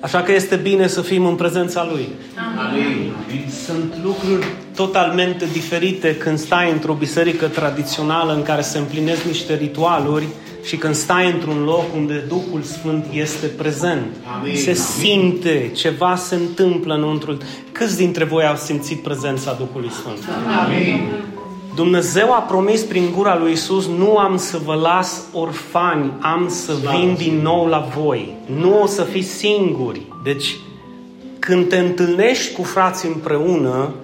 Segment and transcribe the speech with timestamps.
[0.00, 2.08] Așa că este bine să fim în prezența Lui.
[2.58, 3.12] Amin.
[3.64, 10.26] Sunt lucruri totalmente diferite când stai într-o biserică tradițională în care se împlinesc niște ritualuri
[10.64, 14.06] și când stai într-un loc unde Duhul Sfânt este prezent.
[14.40, 14.56] Amin.
[14.56, 17.36] Se simte, ceva se întâmplă înăuntru.
[17.72, 20.18] Câți dintre voi au simțit prezența Duhului Sfânt?
[20.64, 21.08] Amin.
[21.76, 26.72] Dumnezeu a promis prin gura lui Isus, nu am să vă las orfani, am să
[26.90, 28.34] vin din nou la voi.
[28.60, 30.00] Nu o să fiți singuri.
[30.24, 30.56] Deci,
[31.38, 33.94] când te întâlnești cu frații împreună,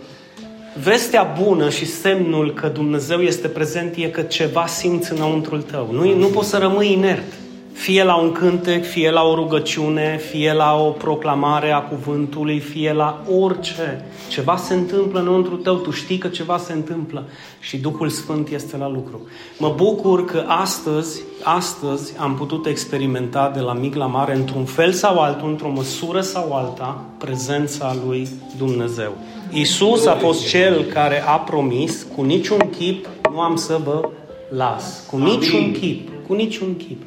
[0.82, 5.88] vestea bună și semnul că Dumnezeu este prezent e că ceva simți înăuntrul tău.
[5.92, 7.32] Nu, nu poți să rămâi inert.
[7.72, 12.92] Fie la un cântec, fie la o rugăciune, fie la o proclamare a cuvântului, fie
[12.92, 14.04] la orice.
[14.28, 17.28] Ceva se întâmplă înăuntru tău, tu știi că ceva se întâmplă
[17.60, 19.20] și Duhul Sfânt este la lucru.
[19.58, 24.92] Mă bucur că astăzi, astăzi am putut experimenta de la mic la mare, într-un fel
[24.92, 28.28] sau altul, într-o măsură sau alta, prezența lui
[28.58, 29.12] Dumnezeu.
[29.52, 34.08] Isus a fost cel care a promis, cu niciun chip nu am să vă
[34.56, 35.04] las.
[35.10, 37.02] Cu niciun chip, cu niciun chip.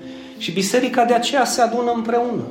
[0.46, 2.44] Și biserica de aceea se adună împreună.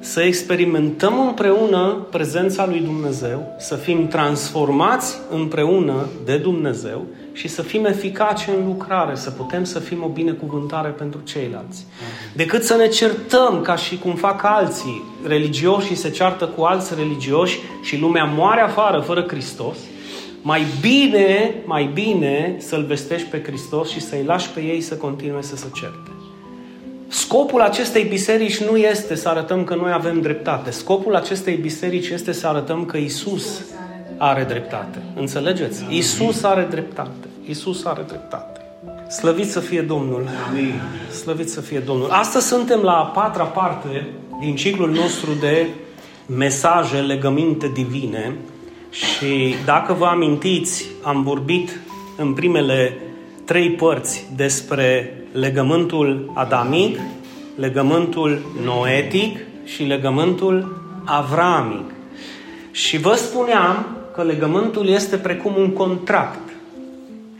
[0.00, 7.84] Să experimentăm împreună prezența lui Dumnezeu, să fim transformați împreună de Dumnezeu și să fim
[7.84, 11.86] eficace în lucrare, să putem să fim o binecuvântare pentru ceilalți.
[12.32, 16.94] Decât să ne certăm ca și cum fac alții religioși și se ceartă cu alți
[16.94, 19.76] religioși și lumea moare afară fără Hristos,
[20.42, 25.42] mai bine, mai bine să-L vestești pe Hristos și să-i lași pe ei să continue
[25.42, 26.15] să se certe.
[27.08, 30.70] Scopul acestei biserici nu este să arătăm că noi avem dreptate.
[30.70, 33.62] Scopul acestei biserici este să arătăm că Isus
[34.16, 34.98] are dreptate.
[35.16, 35.84] Înțelegeți?
[35.88, 37.26] Isus are dreptate.
[37.48, 38.60] Isus are dreptate.
[39.08, 40.28] Slăvit să fie Domnul.
[40.50, 40.80] Amin.
[41.10, 42.10] Slăvit să fie Domnul.
[42.10, 44.06] Astăzi suntem la a patra parte
[44.40, 45.66] din ciclul nostru de
[46.26, 48.34] mesaje, legăminte divine
[48.90, 51.80] și dacă vă amintiți, am vorbit
[52.16, 52.98] în primele
[53.44, 56.98] trei părți despre legământul adamic,
[57.54, 61.90] legământul noetic și legământul avramic.
[62.70, 66.48] Și vă spuneam că legământul este precum un contract.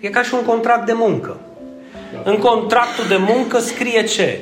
[0.01, 1.37] E ca și un contract de muncă.
[2.25, 4.41] În contractul de muncă scrie ce?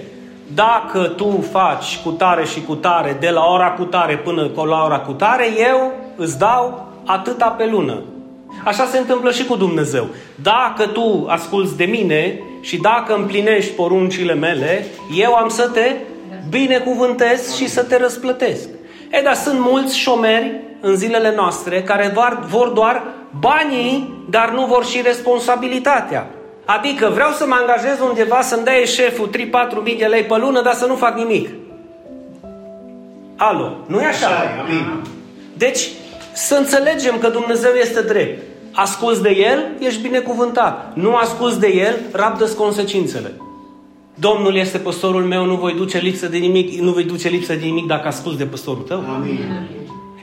[0.54, 4.84] Dacă tu faci cu tare și cu tare de la ora cu tare până la
[4.84, 8.02] ora cu tare, eu îți dau atâta pe lună.
[8.64, 10.06] Așa se întâmplă și cu Dumnezeu.
[10.34, 14.86] Dacă tu asculți de mine și dacă împlinești poruncile mele,
[15.16, 15.94] eu am să te
[16.48, 18.68] binecuvântez și să te răsplătesc.
[19.10, 22.14] E, dar sunt mulți șomeri în zilele noastre care
[22.48, 23.02] vor doar
[23.38, 26.30] banii, dar nu vor și responsabilitatea.
[26.64, 30.62] Adică vreau să mă angajez undeva să-mi dea șeful 3-4 mii de lei pe lună,
[30.62, 31.48] dar să nu fac nimic.
[33.36, 34.26] Alo, nu e așa?
[34.26, 35.02] Așa e, amin.
[35.56, 35.88] Deci,
[36.32, 38.42] să înțelegem că Dumnezeu este drept.
[38.74, 40.92] Asculți de El, ești binecuvântat.
[40.94, 43.32] Nu asculți de El, rabdă consecințele.
[44.14, 47.64] Domnul este păstorul meu, nu voi duce lipsă de nimic, nu voi duce lipsă de
[47.64, 49.04] nimic dacă asculți de păstorul tău.
[49.14, 49.68] Amin.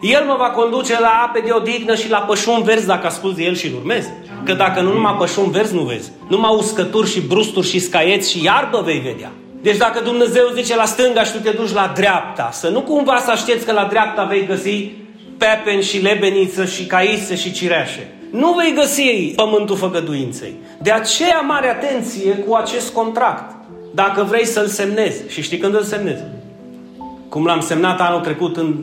[0.01, 3.43] El mă va conduce la ape de odihnă și la pășuni verzi dacă asculți de
[3.43, 4.09] El și-l urmezi.
[4.43, 8.43] Că dacă nu numai pășuni verzi nu vezi, numai uscături și brusturi și scaieți și
[8.43, 9.31] iarbă vei vedea.
[9.61, 13.17] Deci dacă Dumnezeu zice la stânga și tu te duci la dreapta, să nu cumva
[13.17, 14.91] să aștepți că la dreapta vei găsi
[15.37, 18.20] pepen și lebeniță și caise și cireașe.
[18.31, 20.53] Nu vei găsi pământul făgăduinței.
[20.81, 23.55] De aceea mare atenție cu acest contract.
[23.93, 25.21] Dacă vrei să-l semnezi.
[25.27, 26.21] Și știi când îl semnezi?
[27.29, 28.75] Cum l-am semnat anul trecut în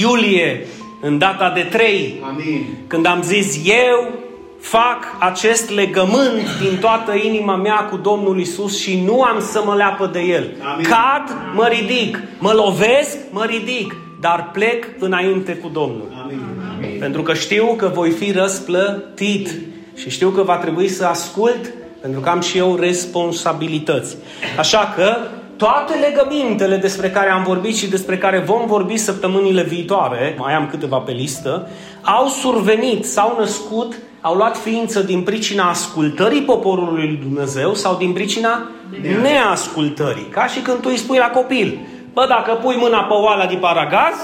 [0.00, 0.66] iulie,
[1.00, 2.66] în data de 3, Amin.
[2.86, 4.12] când am zis eu
[4.60, 9.74] fac acest legământ din toată inima mea cu Domnul Isus și nu am să mă
[9.74, 10.52] leapă de El.
[10.72, 10.86] Amin.
[10.86, 12.22] Cad, mă ridic.
[12.38, 13.96] Mă lovesc, mă ridic.
[14.20, 16.08] Dar plec înainte cu Domnul.
[16.84, 16.98] Amin.
[16.98, 19.50] Pentru că știu că voi fi răsplătit
[19.94, 21.72] și știu că va trebui să ascult
[22.04, 24.16] pentru că am și eu responsabilități.
[24.58, 25.16] Așa că
[25.56, 30.66] toate legămintele despre care am vorbit și despre care vom vorbi săptămânile viitoare, mai am
[30.66, 31.68] câteva pe listă,
[32.02, 38.12] au survenit, s-au născut, au luat ființă din pricina ascultării poporului lui Dumnezeu sau din
[38.12, 38.70] pricina
[39.22, 40.26] neascultării.
[40.30, 41.78] Ca și când tu îi spui la copil,
[42.12, 44.14] bă, dacă pui mâna pe oala de paragaz,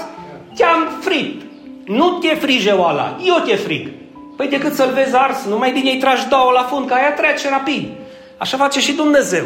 [0.55, 1.50] te-am fript.
[1.85, 3.89] Nu te frige oala, eu te frig.
[4.35, 7.49] Păi decât să-l vezi ars, numai din ei tragi două la fund, ca aia trece
[7.49, 7.87] rapid.
[8.37, 9.43] Așa face și Dumnezeu.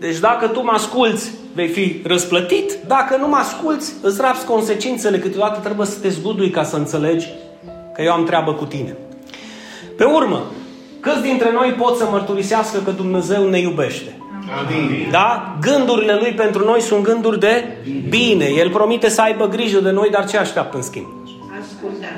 [0.00, 2.72] Deci dacă tu mă asculți, vei fi răsplătit.
[2.86, 5.18] Dacă nu mă asculți, îți rapsi consecințele.
[5.18, 7.28] Câteodată trebuie să te zgudui ca să înțelegi
[7.94, 8.96] că eu am treabă cu tine.
[9.96, 10.42] Pe urmă,
[11.00, 14.16] câți dintre noi pot să mărturisească că Dumnezeu ne iubește?
[14.58, 15.08] Amin.
[15.10, 15.56] Da?
[15.60, 17.76] Gândurile lui pentru noi sunt gânduri de
[18.08, 18.44] bine.
[18.44, 21.06] El promite să aibă grijă de noi, dar ce așteaptă în schimb?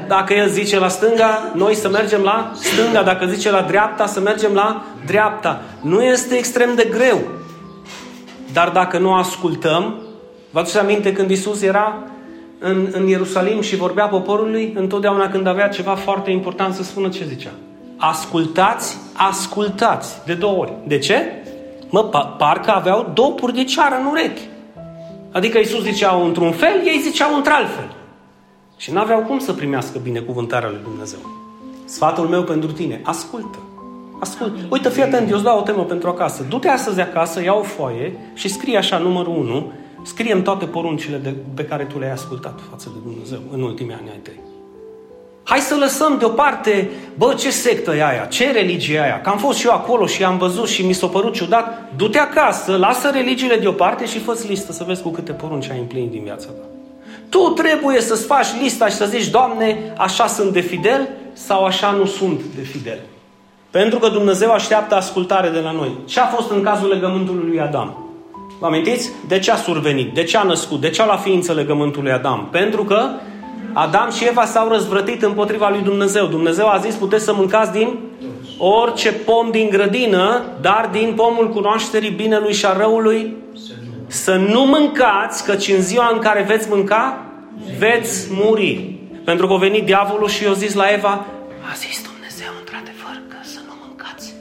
[0.09, 3.03] Dacă el zice la stânga, noi să mergem la stânga.
[3.03, 5.63] Dacă zice la dreapta, să mergem la dreapta.
[5.81, 7.19] Nu este extrem de greu.
[8.53, 9.95] Dar dacă nu ascultăm,
[10.51, 11.99] vă aduceți aminte când Isus era
[12.59, 17.25] în, în Ierusalim și vorbea poporului, întotdeauna când avea ceva foarte important să spună ce
[17.25, 17.51] zicea.
[17.97, 20.19] Ascultați, ascultați.
[20.27, 20.73] De două ori.
[20.87, 21.23] De ce?
[21.89, 22.03] Mă,
[22.39, 24.49] parcă aveau dopuri de ceară în urechi.
[25.33, 28.04] Adică Isus ziceau într-un fel, ei ziceau într-alt fel.
[28.77, 31.19] Și n-aveau cum să primească binecuvântarea lui Dumnezeu.
[31.85, 33.59] Sfatul meu pentru tine, ascultă.
[34.21, 34.53] Ascult.
[34.71, 36.47] Uite, fii atent, eu îți dau o temă pentru acasă.
[36.49, 39.73] Du-te astăzi acasă, ia o foaie și scrie așa numărul 1,
[40.03, 44.09] scrie toate poruncile de, pe care tu le-ai ascultat față de Dumnezeu în ultimii ani
[44.11, 44.41] ai tăi.
[45.43, 49.39] Hai să lăsăm deoparte, bă, ce sectă e aia, ce religie e aia, că am
[49.39, 51.93] fost și eu acolo și am văzut și mi s-a părut ciudat.
[51.97, 56.11] Du-te acasă, lasă religiile deoparte și fă listă să vezi cu câte porunci ai împlinit
[56.11, 56.74] din viața ta.
[57.35, 61.91] Tu trebuie să-ți faci lista și să zici, Doamne, așa sunt de fidel sau așa
[61.91, 62.99] nu sunt de fidel.
[63.71, 65.91] Pentru că Dumnezeu așteaptă ascultare de la noi.
[66.05, 68.13] Ce a fost în cazul legământului lui Adam?
[68.61, 69.11] Vă amintiți?
[69.29, 70.15] De ce a survenit?
[70.15, 70.81] De ce a născut?
[70.81, 72.49] De ce a luat ființă legământului Adam?
[72.51, 73.09] Pentru că
[73.73, 76.27] Adam și Eva s-au răzvrătit împotriva lui Dumnezeu.
[76.27, 77.99] Dumnezeu a zis, puteți să mâncați din
[78.59, 83.37] orice pom din grădină, dar din pomul cunoașterii binelui și a răului
[84.15, 87.27] să nu mâncați, căci în ziua în care veți mânca,
[87.79, 88.99] veți muri.
[89.25, 91.25] Pentru că a venit diavolul și i-a zis la Eva,
[91.71, 94.35] a zis Dumnezeu într-adevăr că să nu mâncați.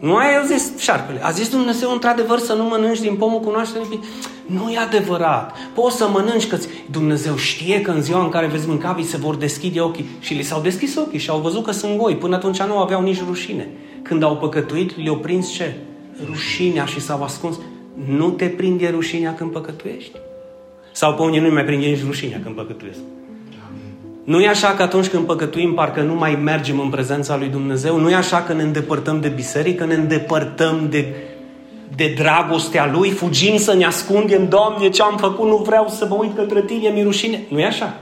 [0.00, 1.24] Nu ai zis șarpele.
[1.24, 4.00] A zis Dumnezeu într-adevăr să nu mănânci din pomul cunoașterii
[4.46, 5.56] nu e adevărat.
[5.74, 6.58] Poți să mănânci că
[6.90, 10.08] Dumnezeu știe că în ziua în care veți mânca vi se vor deschide ochii.
[10.20, 12.16] Și li s-au deschis ochii și au văzut că sunt goi.
[12.16, 13.68] Până atunci nu aveau nici rușine.
[14.02, 15.76] Când au păcătuit, le-au prins ce?
[16.26, 17.58] Rușinea și s-au ascuns.
[18.04, 20.16] Nu te prinde rușinea când păcătuiești?
[20.92, 22.98] Sau pe unii nu mai prinde nici rușinea când păcătuiesc?
[24.24, 27.98] Nu e așa că atunci când păcătuim, parcă nu mai mergem în prezența lui Dumnezeu?
[27.98, 31.14] Nu e așa că ne îndepărtăm de biserică, ne îndepărtăm de,
[31.96, 36.14] de dragostea Lui, fugim să ne ascundem, Doamne, ce am făcut, nu vreau să mă
[36.14, 37.42] uit către Tine, mi rușine.
[37.48, 37.96] Nu e așa?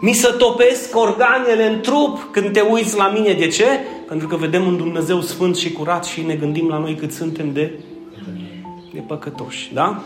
[0.00, 3.32] Mi să topesc organele în trup când te uiți la mine.
[3.32, 3.66] De ce?
[4.08, 7.52] Pentru că vedem un Dumnezeu sfânt și curat și ne gândim la noi cât suntem
[7.52, 7.70] de
[8.94, 9.70] de păcătoși.
[9.72, 10.00] Da?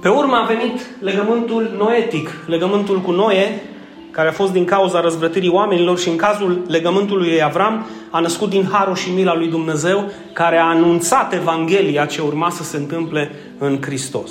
[0.00, 3.62] Pe urmă a venit legământul noetic, legământul cu Noe,
[4.10, 8.50] care a fost din cauza răzvrătirii oamenilor și în cazul legământului lui Avram a născut
[8.50, 13.30] din harul și mila lui Dumnezeu care a anunțat Evanghelia ce urma să se întâmple
[13.58, 14.30] în Hristos.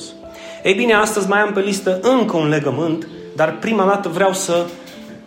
[0.64, 4.66] Ei bine, astăzi mai am pe listă încă un legământ, dar prima dată vreau să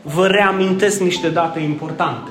[0.03, 2.31] vă reamintesc niște date importante.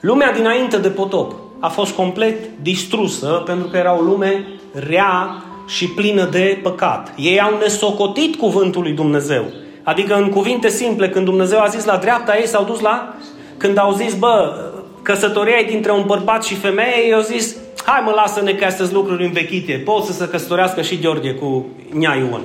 [0.00, 4.57] Lumea dinainte de potop a fost complet distrusă pentru că era o lume
[4.88, 7.12] rea și plină de păcat.
[7.16, 9.44] Ei au nesocotit cuvântul lui Dumnezeu.
[9.82, 13.14] Adică în cuvinte simple, când Dumnezeu a zis la dreapta, ei s-au dus la...
[13.56, 14.54] Când au zis, bă,
[15.02, 18.86] căsătoria e dintre un bărbat și femeie, ei au zis, hai mă, lasă-ne că astea
[18.92, 19.82] lucruri învechite.
[19.84, 22.42] Pot să se căsătorească și Gheorghe cu Nia Ion.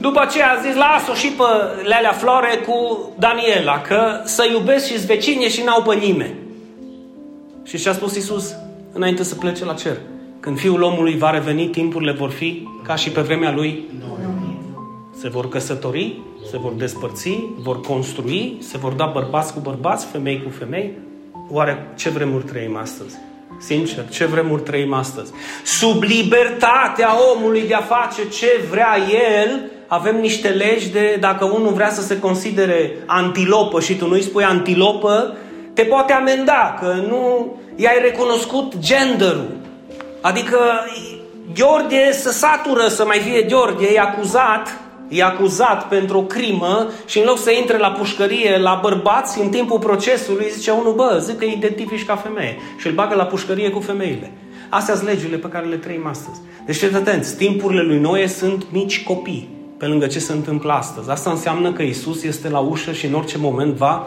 [0.00, 1.44] După aceea a zis, las-o și pe
[1.82, 6.34] Lelea Flore cu Daniela, că să iubesc și vecine și n-au pe nimeni.
[7.64, 8.54] Și ce a spus Isus
[8.92, 9.96] înainte să plece la cer?
[10.42, 13.84] Când Fiul omului va reveni, timpurile vor fi ca și pe vremea lui.
[15.20, 20.42] Se vor căsători, se vor despărți, vor construi, se vor da bărbați cu bărbați, femei
[20.42, 20.92] cu femei.
[21.50, 23.16] Oare ce vremuri trăim astăzi?
[23.60, 25.32] Sincer, ce vremuri trăim astăzi?
[25.64, 28.96] Sub libertatea omului de a face ce vrea
[29.44, 34.22] el, avem niște legi de dacă unul vrea să se considere antilopă și tu nu-i
[34.22, 35.36] spui antilopă,
[35.74, 39.60] te poate amenda că nu i-ai recunoscut genderul.
[40.22, 40.58] Adică
[41.54, 47.18] Gheorghe să satură să mai fie Gheorghe, e acuzat, e acuzat pentru o crimă și
[47.18, 51.38] în loc să intre la pușcărie la bărbați, în timpul procesului zice unul, bă, zic
[51.38, 54.32] că identifici ca femeie și îl bagă la pușcărie cu femeile.
[54.68, 56.40] Astea sunt legile pe care le trăim astăzi.
[56.66, 59.48] Deci fiți atenți, timpurile lui Noe sunt mici copii
[59.78, 61.10] pe lângă ce se întâmplă astăzi.
[61.10, 64.06] Asta înseamnă că Isus este la ușă și în orice moment va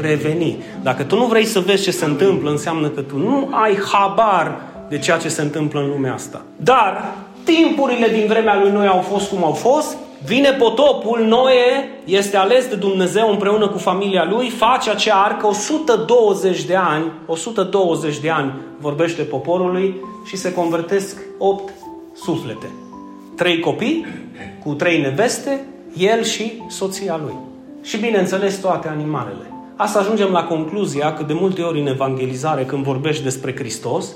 [0.00, 0.64] reveni.
[0.82, 4.60] Dacă tu nu vrei să vezi ce se întâmplă, înseamnă că tu nu ai habar
[4.88, 6.42] de ceea ce se întâmplă în lumea asta.
[6.56, 7.14] Dar
[7.44, 12.68] timpurile din vremea lui Noe au fost cum au fost, vine potopul, Noe este ales
[12.68, 18.52] de Dumnezeu împreună cu familia lui, face acea arcă 120 de ani, 120 de ani
[18.80, 21.72] vorbește poporului și se convertesc 8
[22.14, 22.66] suflete.
[23.36, 24.06] Trei copii
[24.64, 25.64] cu trei neveste,
[25.96, 27.34] el și soția lui.
[27.82, 29.50] Și bineînțeles toate animalele.
[29.76, 34.06] Asta ajungem la concluzia că de multe ori în evangelizare, când vorbești despre Hristos,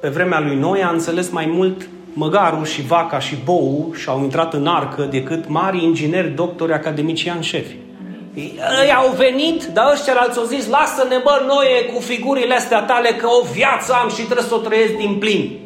[0.00, 4.22] pe vremea lui Noe a înțeles mai mult măgarul și vaca și bou și au
[4.22, 7.76] intrat în arcă decât mari ingineri, doctori, academiciani, șefi.
[8.34, 13.08] Ei au venit, dar ăștia alții au zis, lasă-ne bă noi cu figurile astea tale
[13.08, 15.58] că o viață am și trebuie să o trăiesc din plin.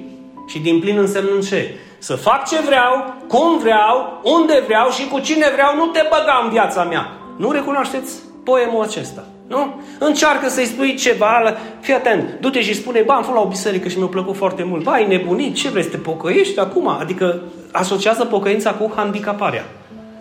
[0.49, 1.75] Și din plin însemnând ce?
[1.99, 6.41] Să fac ce vreau, cum vreau, unde vreau și cu cine vreau, nu te băga
[6.45, 7.13] în viața mea.
[7.37, 8.13] Nu recunoașteți
[8.45, 9.25] poemul acesta?
[9.51, 9.81] Nu?
[9.99, 13.89] Încearcă să-i spui ceva, fii atent, du-te și spune, ba, am fost la o biserică
[13.89, 16.89] și mi-a plăcut foarte mult, ba, ai nebunit, ce vrei să te pocăiești acum?
[16.89, 17.41] Adică
[17.73, 19.65] asociază pocăința cu handicaparea.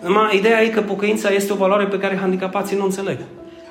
[0.00, 3.18] Numai ideea e că pocăința este o valoare pe care handicapații nu înțeleg.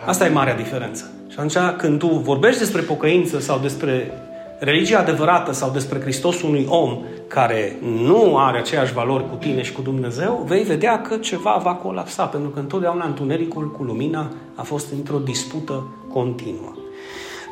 [0.06, 1.12] Asta e marea diferență.
[1.30, 4.12] Și atunci când tu vorbești despre pocăință sau despre
[4.60, 6.98] religia adevărată sau despre Hristos unui om
[7.28, 11.74] care nu are aceeași valori cu tine și cu Dumnezeu, vei vedea că ceva va
[11.74, 16.74] colapsa, pentru că întotdeauna întunericul cu lumina a fost într-o dispută continuă.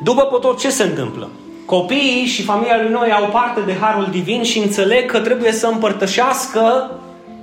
[0.02, 1.28] După potop, ce se întâmplă?
[1.66, 5.66] Copiii și familia lui Noi au parte de Harul Divin și înțeleg că trebuie să
[5.66, 6.90] împărtășească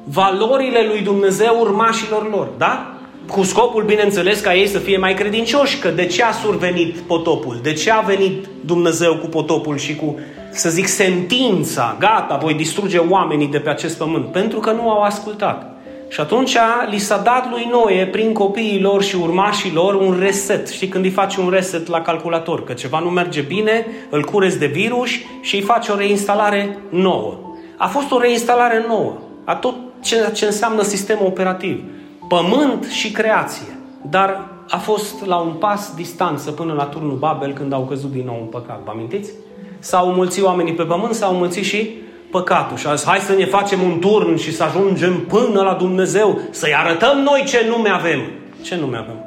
[0.03, 2.94] valorile lui Dumnezeu urmașilor lor, da?
[3.27, 7.59] Cu scopul, bineînțeles, ca ei să fie mai credincioși, că de ce a survenit potopul?
[7.61, 10.19] De ce a venit Dumnezeu cu potopul și cu,
[10.51, 14.25] să zic, sentința, gata, voi distruge oamenii de pe acest pământ?
[14.25, 15.75] Pentru că nu au ascultat.
[16.09, 16.57] Și atunci
[16.89, 20.69] li s-a dat lui Noe, prin copiii lor și urmașii lor, un reset.
[20.69, 22.63] Știi când îi faci un reset la calculator?
[22.63, 25.09] Că ceva nu merge bine, îl curezi de virus
[25.41, 27.33] și îi faci o reinstalare nouă.
[27.77, 29.13] A fost o reinstalare nouă
[29.43, 31.83] a tot ceea ce înseamnă sistem operativ.
[32.27, 33.77] Pământ și creație.
[34.09, 38.25] Dar a fost la un pas distanță până la turnul Babel când au căzut din
[38.25, 38.81] nou în păcat.
[38.83, 39.31] Vă amintiți?
[39.79, 41.89] S-au mulțit oamenii pe pământ, s-au mulțit și
[42.31, 42.77] păcatul.
[42.77, 46.39] Și a zis, hai să ne facem un turn și să ajungem până la Dumnezeu,
[46.49, 48.19] să-i arătăm noi ce nume avem.
[48.61, 49.17] Ce nume avem?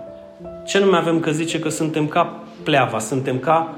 [0.66, 3.74] Ce nume avem că zice că suntem ca pleava, suntem ca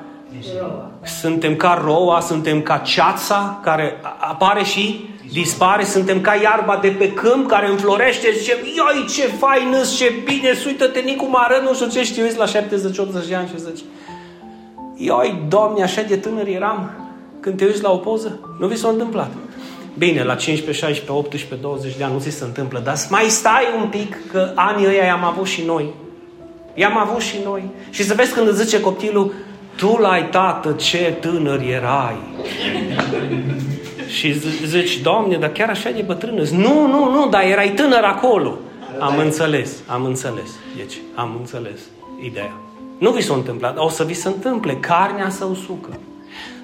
[1.02, 7.12] suntem ca roa, suntem ca ceața care apare și dispare, suntem ca iarba de pe
[7.12, 12.02] câmp care înflorește, zice, ioi ce fain ce bine, uită-te Nicu Mară, nu știu ce
[12.02, 13.82] știu, la 70-80 de ani și zice,
[14.96, 16.90] ioi, domne, așa de tânăr eram
[17.40, 19.30] când te uiți la o poză, nu vi s-a întâmplat.
[19.98, 23.64] Bine, la 15, 16, 18, 20 de ani nu ți se întâmplă, dar mai stai
[23.82, 25.94] un pic că anii ăia i-am avut și noi.
[26.74, 27.62] I-am avut și noi.
[27.90, 29.32] Și să vezi când îți zice copilul,
[29.76, 32.16] tu l-ai tată, ce tânăr erai.
[34.10, 34.32] Și
[34.64, 36.42] zici, Doamne, dar chiar așa de bătrână?
[36.50, 38.58] Nu, nu, nu, dar erai tânăr acolo.
[38.98, 40.50] Am înțeles, am înțeles.
[40.76, 41.80] Deci, am înțeles
[42.24, 42.52] ideea.
[42.98, 44.74] Nu vi s-a întâmplat, o să vi se întâmple.
[44.74, 45.98] Carnea să usucă.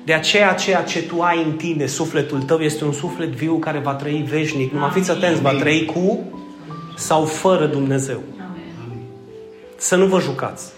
[0.05, 3.79] De aceea, ceea ce tu ai în tine, sufletul tău, este un suflet viu care
[3.79, 4.73] va trăi veșnic.
[4.73, 6.19] Nu fiți atenți, va trăi cu
[6.97, 8.21] sau fără Dumnezeu.
[9.77, 10.73] Să nu vă jucați.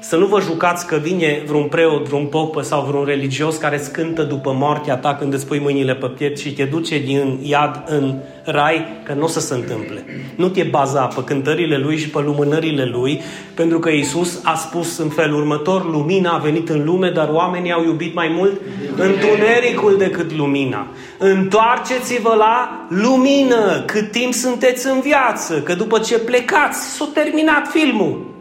[0.00, 3.92] Să nu vă jucați că vine vreun preot, vreun popă sau vreun religios care îți
[3.92, 7.82] cântă după moartea ta când îți pui mâinile pe piept și te duce din iad
[7.86, 8.14] în
[8.44, 10.04] rai, că nu o să se întâmple.
[10.36, 13.20] Nu te baza pe cântările lui și pe lumânările lui,
[13.54, 17.72] pentru că Isus a spus în felul următor, lumina a venit în lume, dar oamenii
[17.72, 18.60] au iubit mai mult
[18.96, 20.86] întunericul decât lumina.
[21.18, 28.36] Întoarceți-vă la lumină cât timp sunteți în viață, că după ce plecați, s-a terminat filmul.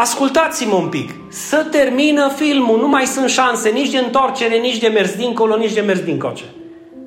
[0.00, 1.10] Ascultați-mă un pic.
[1.28, 2.78] Să termină filmul.
[2.78, 6.44] Nu mai sunt șanse nici de întoarcere, nici de mers dincolo, nici de mers dincoce.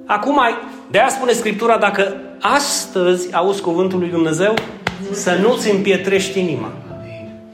[0.06, 0.40] Acum,
[0.90, 4.54] de aia spune Scriptura, dacă astăzi auzi cuvântul lui Dumnezeu,
[5.12, 6.70] să nu-ți împietrești inima.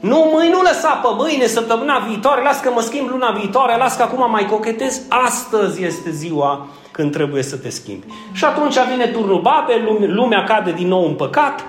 [0.00, 3.96] Nu, mâine nu lăsa pe mâine, săptămâna viitoare, las că mă schimb luna viitoare, las
[3.96, 5.00] că acum mai cochetez.
[5.08, 8.06] Astăzi este ziua când trebuie să te schimbi.
[8.32, 11.64] Și atunci vine turnul Babel, lumea cade din nou în păcat,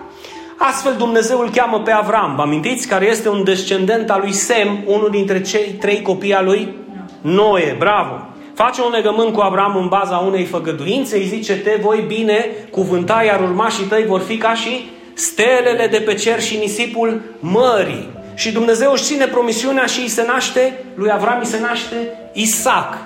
[0.62, 2.88] Astfel Dumnezeu îl cheamă pe Avram, vă amintiți?
[2.88, 6.76] Care este un descendent al lui Sem, unul dintre cei trei copii al lui
[7.22, 7.76] Noe.
[7.78, 8.28] Bravo!
[8.54, 13.24] Face un legământ cu Avram în baza unei făgăduințe, îi zice, te voi bine cuvânta,
[13.26, 18.10] iar urmașii tăi vor fi ca și stelele de pe cer și nisipul mării.
[18.36, 21.96] Și Dumnezeu își ține promisiunea și îi se naște, lui Avram îi se naște
[22.34, 22.98] Isaac.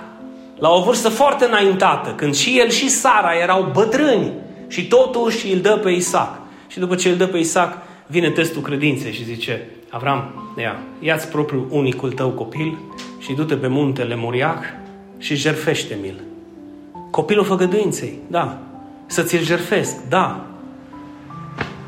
[0.60, 4.32] La o vârstă foarte înaintată, când și el și Sara erau bătrâni.
[4.68, 6.43] Și totuși îl dă pe Isaac.
[6.74, 7.78] Și după ce îl dă pe Isaac,
[8.08, 12.78] vine testul credinței și zice, Avram, ia, ia-ți propriul unicul tău copil
[13.20, 14.64] și du-te pe muntele Moriac
[15.18, 16.22] și jerfește-mi-l.
[17.12, 18.58] Copilul făgăduinței, da.
[19.06, 20.46] Să ți-l jerfesc, da.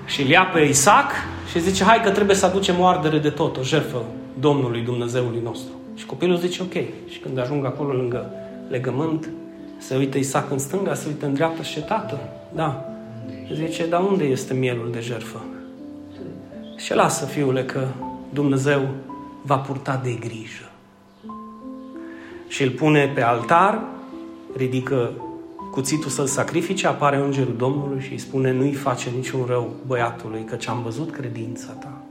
[0.06, 1.12] Și îl ia pe Isaac
[1.52, 4.02] și zice, hai că trebuie să aducem o ardere de tot, o jerfă
[4.40, 5.74] Domnului Dumnezeului nostru.
[5.96, 6.74] Și copilul zice, ok.
[7.10, 8.32] Și când ajung acolo lângă
[8.70, 9.30] legământ,
[9.78, 12.20] se uită Isaac în stânga, se uită în dreapta și tată,
[12.56, 12.95] da,
[13.54, 15.42] Zice, dar unde este mielul de jertfă?
[16.78, 17.88] Și lasă, fiule, că
[18.34, 18.82] Dumnezeu
[19.42, 20.72] va purta de grijă.
[22.48, 23.82] Și îl pune pe altar,
[24.58, 25.12] ridică
[25.72, 30.68] cuțitul să-l sacrifice, apare îngerul Domnului și îi spune nu-i face niciun rău băiatului, căci
[30.68, 32.02] am văzut credința ta.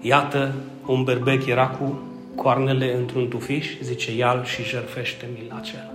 [0.00, 0.54] Iată,
[0.86, 1.98] un berbec era cu
[2.34, 5.92] coarnele într-un tufiș, zice, ia și jerfește-mi acela.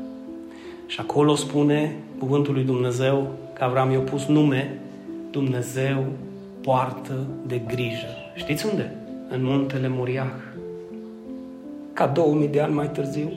[0.86, 4.80] Și acolo spune cuvântul lui Dumnezeu că Avram i-a pus nume,
[5.32, 6.06] Dumnezeu
[6.62, 8.08] poartă de grijă.
[8.36, 8.96] Știți unde?
[9.30, 10.32] În muntele Moriah.
[11.94, 13.32] Ca 2000 de ani mai târziu.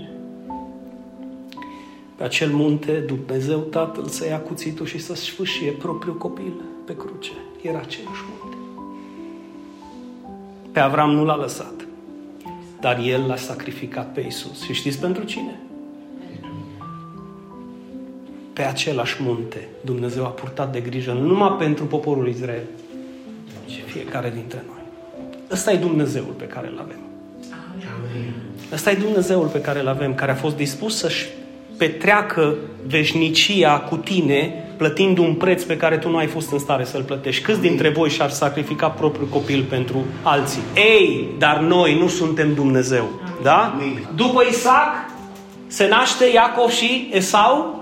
[2.17, 6.52] Pe acel munte, Dumnezeu Tatăl să ia cuțitul și să sfâșie propriul copil
[6.87, 7.33] pe cruce.
[7.62, 8.57] Era același munte.
[10.73, 11.87] Pe Avram nu l-a lăsat,
[12.81, 14.62] dar el l-a sacrificat pe Isus.
[14.62, 15.61] Și știți pentru cine?
[18.52, 22.62] Pe același munte Dumnezeu a purtat de grijă nu numai pentru poporul Israel,
[23.66, 24.82] ci fiecare dintre noi.
[25.50, 26.97] Ăsta e Dumnezeul pe care îl avem.
[28.73, 31.26] Ăsta e Dumnezeul pe care îl avem, care a fost dispus să-și
[31.76, 32.54] petreacă
[32.87, 37.02] veșnicia cu tine, plătind un preț pe care tu nu ai fost în stare să-l
[37.02, 37.42] plătești.
[37.42, 40.62] Câți dintre voi și-ar sacrifica propriul copil pentru alții?
[40.75, 43.09] Ei, dar noi nu suntem Dumnezeu.
[43.42, 43.80] Da?
[44.14, 45.11] După Isaac
[45.66, 47.82] se naște Iacov și Esau.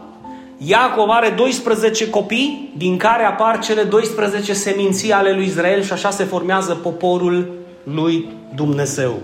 [0.67, 6.11] Iacov are 12 copii, din care apar cele 12 seminții ale lui Israel și așa
[6.11, 7.51] se formează poporul
[7.83, 9.19] lui Dumnezeu.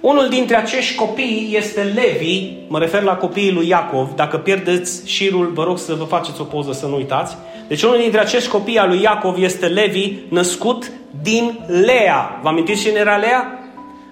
[0.00, 4.08] Unul dintre acești copii este Levi, mă refer la copiii lui Iacov.
[4.14, 7.36] Dacă pierdeți șirul, vă rog să vă faceți o poză să nu uitați.
[7.68, 10.90] Deci unul dintre acești copii al lui Iacov este Levi, născut
[11.22, 12.40] din Lea.
[12.42, 13.58] Vă amintiți cine era Lea?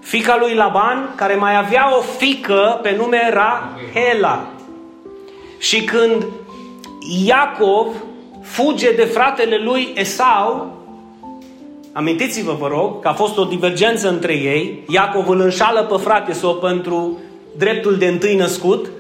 [0.01, 4.47] Fica lui Laban, care mai avea o fică pe nume Rahela.
[5.59, 6.27] Și când
[7.09, 7.87] Iacov
[8.43, 10.77] fuge de fratele lui Esau,
[11.93, 14.85] Amintiți-vă, vă rog, că a fost o divergență între ei.
[14.89, 17.19] Iacov îl înșală pe frate sau pentru
[17.57, 18.91] dreptul de întâi născut.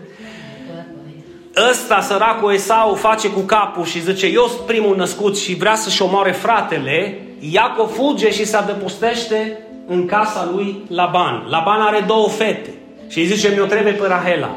[1.71, 6.03] Ăsta, săracul Esau, face cu capul și zice, eu sunt primul născut și vrea să-și
[6.03, 7.21] omoare fratele.
[7.39, 11.47] Iacov fuge și se adăpostește în casa lui Laban.
[11.49, 12.75] Laban are două fete
[13.09, 14.57] și îi zice, mi-o trebuie pe Rahela.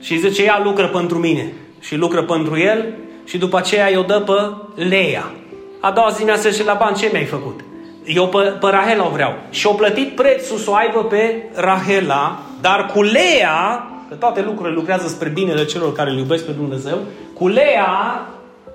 [0.00, 1.52] Și îi zice, ea lucră pentru mine.
[1.86, 2.94] Și lucră pentru el
[3.24, 5.32] și după aceea i-o dă pe Leia.
[5.80, 7.60] A doua zi mi-a și la bani, ce mi-ai făcut?
[8.04, 9.34] Eu pe, pe Rahela o vreau.
[9.50, 14.74] Și o plătit prețul să o aibă pe Rahela, dar cu Lea, că toate lucrurile
[14.74, 16.98] lucrează spre binele celor care îl iubesc pe Dumnezeu,
[17.34, 18.26] cu Lea,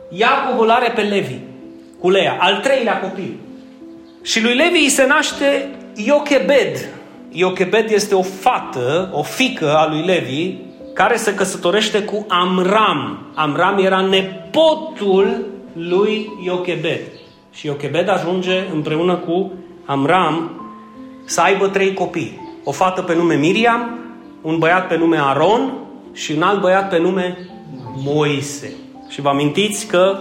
[0.09, 1.37] Iacov are pe Levi.
[1.99, 3.35] Cu Lea, al treilea copil.
[4.21, 6.89] Și lui Levi îi se naște Iochebed.
[7.31, 10.57] Iochebed este o fată, o fică a lui Levi,
[10.99, 13.19] care se căsătorește cu Amram.
[13.33, 16.99] Amram era nepotul lui Iochebed.
[17.51, 19.51] Și Iochebed ajunge împreună cu
[19.85, 20.51] Amram
[21.25, 22.39] să aibă trei copii.
[22.63, 23.99] O fată pe nume Miriam,
[24.41, 25.73] un băiat pe nume Aron
[26.13, 27.37] și un alt băiat pe nume
[28.03, 28.73] Moise.
[29.09, 30.17] Și vă amintiți că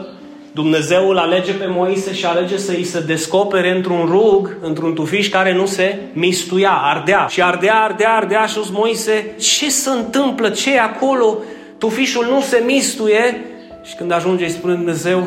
[0.58, 5.28] Dumnezeu îl alege pe Moise și alege să îi se descopere într-un rug, într-un tufiș
[5.28, 7.26] care nu se mistuia, ardea.
[7.26, 11.38] Și ardea, ardea, ardea și Moise, ce se întâmplă, ce e acolo?
[11.78, 13.44] Tufișul nu se mistuie
[13.84, 15.26] și când ajunge îi spune Dumnezeu,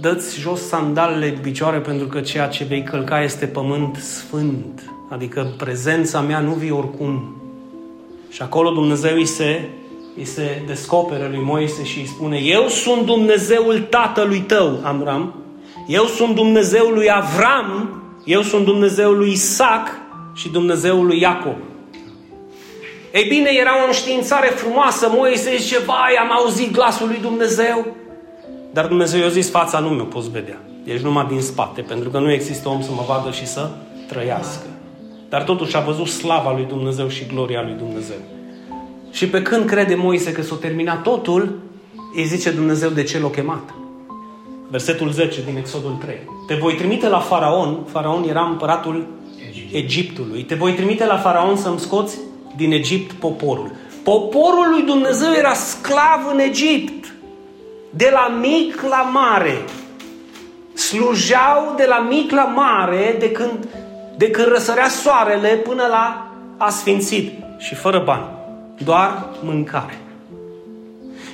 [0.00, 4.92] dă-ți jos sandalele de picioare pentru că ceea ce vei călca este pământ sfânt.
[5.10, 7.42] Adică în prezența mea nu vii oricum.
[8.30, 9.68] Și acolo Dumnezeu îi se,
[10.18, 15.34] îi se descoperă lui Moise și îi spune Eu sunt Dumnezeul tatălui tău, Amram.
[15.86, 18.02] Eu sunt Dumnezeul lui Avram.
[18.24, 19.88] Eu sunt Dumnezeul lui Isaac
[20.34, 21.56] și Dumnezeul lui Iacob.
[23.12, 25.08] Ei bine, era o înștiințare frumoasă.
[25.10, 27.86] Moise zice, vai, am auzit glasul lui Dumnezeu.
[28.72, 30.60] Dar Dumnezeu i-a zis, fața nu mi-o poți vedea.
[30.84, 33.68] Ești numai din spate, pentru că nu există om să mă vadă și să
[34.08, 34.66] trăiască.
[35.28, 38.37] Dar totuși a văzut slava lui Dumnezeu și gloria lui Dumnezeu.
[39.10, 41.58] Și pe când crede Moise că s-a terminat totul,
[42.14, 43.74] îi zice Dumnezeu de ce l-a chemat.
[44.70, 46.16] Versetul 10 din Exodul 3.
[46.46, 49.06] Te voi trimite la Faraon, Faraon era împăratul
[49.72, 50.42] Egiptului.
[50.42, 52.18] Te voi trimite la Faraon să-mi scoți
[52.56, 53.70] din Egipt poporul.
[54.02, 57.14] Poporul lui Dumnezeu era sclav în Egipt.
[57.90, 59.64] De la mic la mare.
[60.74, 63.68] Slujeau de la mic la mare de când,
[64.16, 67.32] de când răsărea soarele până la asfințit.
[67.58, 68.37] Și fără bani.
[68.84, 69.98] Doar mâncare.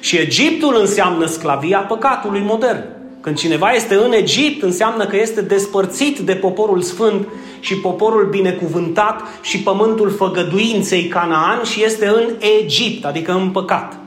[0.01, 2.85] Și Egiptul înseamnă sclavia păcatului modern.
[3.21, 7.29] Când cineva este în Egipt, înseamnă că este despărțit de poporul sfânt
[7.61, 13.99] și poporul binecuvântat și pământul făgăduinței Canaan și este în Egipt, adică în păcat.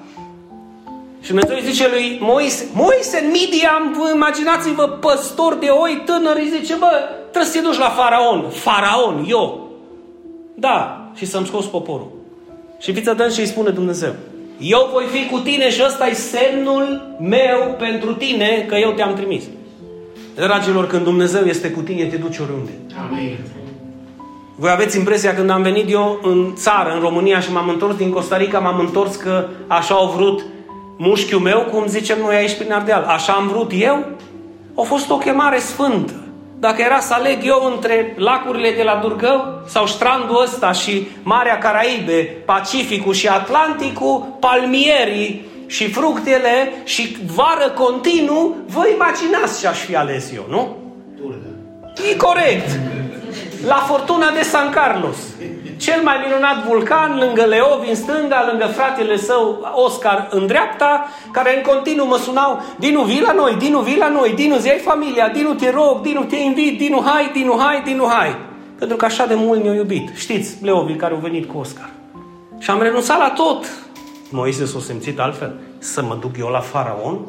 [1.22, 6.52] Și Dumnezeu îi zice lui Moise, Moise, în Midian, imaginați-vă păstor de oi tânăr, îi
[6.60, 6.88] zice, bă,
[7.32, 8.50] trebuie să te duci la faraon.
[8.50, 9.70] Faraon, eu.
[10.56, 12.17] Da, și să-mi scos poporul.
[12.80, 14.14] Și fiți atenți și îi spune Dumnezeu.
[14.60, 19.14] Eu voi fi cu tine și ăsta e semnul meu pentru tine că eu te-am
[19.14, 19.44] trimis.
[20.36, 22.72] Dragilor, când Dumnezeu este cu tine, te duci oriunde.
[23.10, 23.38] Amin.
[24.56, 28.12] Voi aveți impresia când am venit eu în țară, în România și m-am întors din
[28.12, 30.46] Costa Rica, m-am întors că așa au vrut
[30.98, 33.04] mușchiul meu, cum zicem noi aici prin Ardeal.
[33.04, 34.06] Așa am vrut eu?
[34.76, 36.27] A fost o chemare sfântă.
[36.60, 41.58] Dacă era să aleg eu între lacurile de la Durgău sau strandul ăsta și Marea
[41.58, 49.96] Caraibe, Pacificul și Atlanticul, palmierii și fructele și vară continuu, vă imaginați ce aș fi
[49.96, 50.78] ales eu, nu?
[52.12, 52.80] E corect.
[53.68, 55.18] La Fortuna de San Carlos.
[55.78, 61.58] Cel mai minunat vulcan, lângă Leovi în stânga, lângă fratele său Oscar în dreapta, care
[61.58, 65.30] în continuu mă sunau, Dinu, vii la noi, Dinu, vii la noi, Dinu, zi familia,
[65.30, 68.36] Dinu, te rog, Dinu, te invit, Dinu, hai, Dinu, hai, Dinu, hai.
[68.78, 70.10] Pentru că așa de mult ne-au iubit.
[70.16, 71.90] Știți, Leovi care au venit cu Oscar.
[72.58, 73.66] Și am renunțat la tot.
[74.30, 75.54] Moise s-a simțit altfel.
[75.78, 77.20] Să mă duc eu la faraon?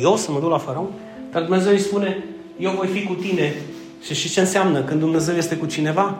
[0.00, 0.88] Eu să mă duc la faraon?
[1.32, 2.24] Dar Dumnezeu îi spune,
[2.58, 3.54] eu voi fi cu tine.
[4.02, 6.18] Și știți ce înseamnă când Dumnezeu este cu cineva?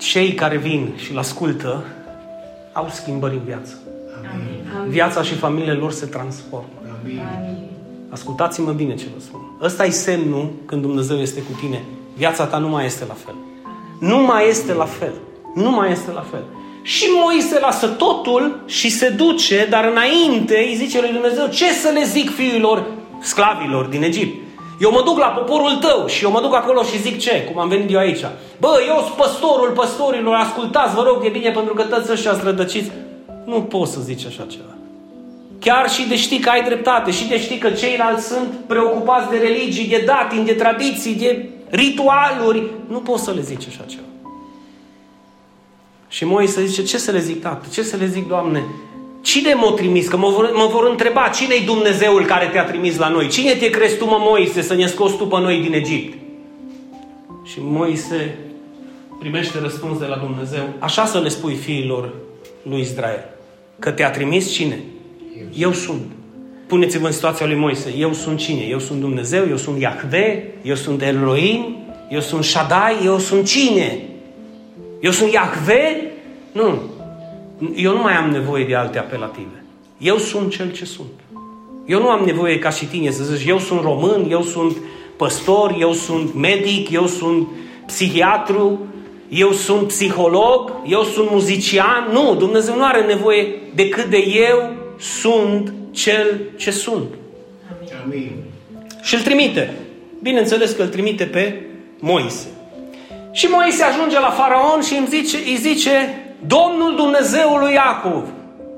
[0.00, 1.84] Cei care vin și îl ascultă
[2.72, 3.78] au schimbări în viață.
[4.32, 4.90] Amin.
[4.90, 6.68] Viața și familiile lor se transformă.
[7.02, 7.20] Amin.
[8.10, 9.40] Ascultați-mă bine ce vă spun.
[9.62, 11.82] Ăsta e semnul când Dumnezeu este cu tine.
[12.16, 13.34] Viața ta nu mai este la fel.
[13.98, 15.12] Nu mai este la fel.
[15.54, 16.42] Nu mai este la fel.
[16.82, 21.90] Și Moise lasă totul și se duce, dar înainte îi zice lui Dumnezeu, ce să
[21.94, 22.86] le zic fiilor
[23.20, 24.49] sclavilor din Egipt?
[24.80, 27.44] Eu mă duc la poporul tău și eu mă duc acolo și zic ce?
[27.44, 28.24] Cum am venit eu aici.
[28.60, 32.44] Bă, eu sunt păstorul păstorilor, ascultați, vă rog, e bine pentru că toți ăștia sunt
[32.44, 32.90] rădăciți.
[33.44, 34.74] Nu poți să zici așa ceva.
[35.58, 39.36] Chiar și de știi că ai dreptate, și de știi că ceilalți sunt preocupați de
[39.36, 44.02] religii, de datini, de tradiții, de ritualuri, nu poți să le zici așa ceva.
[46.08, 47.66] Și Moise zice, ce să le zic, tată?
[47.72, 48.64] Ce să le zic, Doamne?
[49.20, 50.08] Cine m-a trimis?
[50.08, 53.28] Că mă vor, mă vor întreba, cine e Dumnezeul care te-a trimis la noi?
[53.28, 56.18] Cine te crezi tu, mă, Moise, să ne scoți tu pe noi din Egipt?
[57.44, 58.38] Și Moise
[59.18, 60.68] primește răspuns de la Dumnezeu.
[60.78, 62.12] Așa să le spui fiilor
[62.62, 63.24] lui Israel.
[63.78, 64.80] Că te-a trimis cine?
[65.38, 66.02] Eu, eu sunt.
[66.66, 67.94] Puneți-vă în situația lui Moise.
[67.98, 68.62] Eu sunt cine?
[68.62, 71.76] Eu sunt Dumnezeu, eu sunt Iahve, eu sunt Elohim,
[72.10, 73.98] eu sunt Shaddai, eu sunt cine?
[75.00, 76.12] Eu sunt Iahve?
[76.52, 76.78] Nu.
[77.74, 79.64] Eu nu mai am nevoie de alte apelative.
[79.98, 81.10] Eu sunt cel ce sunt.
[81.86, 84.76] Eu nu am nevoie ca și tine să zici, eu sunt român, eu sunt
[85.16, 87.48] păstor, eu sunt medic, eu sunt
[87.86, 88.78] psihiatru,
[89.28, 92.08] eu sunt psiholog, eu sunt muzician.
[92.12, 97.08] Nu, Dumnezeu nu are nevoie decât de eu sunt cel ce sunt.
[98.04, 98.32] Amin.
[99.02, 99.74] Și îl trimite.
[100.22, 101.60] Bineînțeles că îl trimite pe
[101.98, 102.46] Moise.
[103.32, 108.22] Și Moise ajunge la faraon și îi zice, îi zice Domnul Dumnezeului Iacov,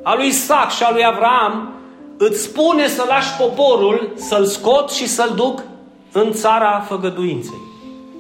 [0.03, 1.72] a lui Isaac și a lui Avram,
[2.16, 5.62] îți spune să lași poporul, să-l scot și să-l duc
[6.12, 7.61] în țara făgăduinței.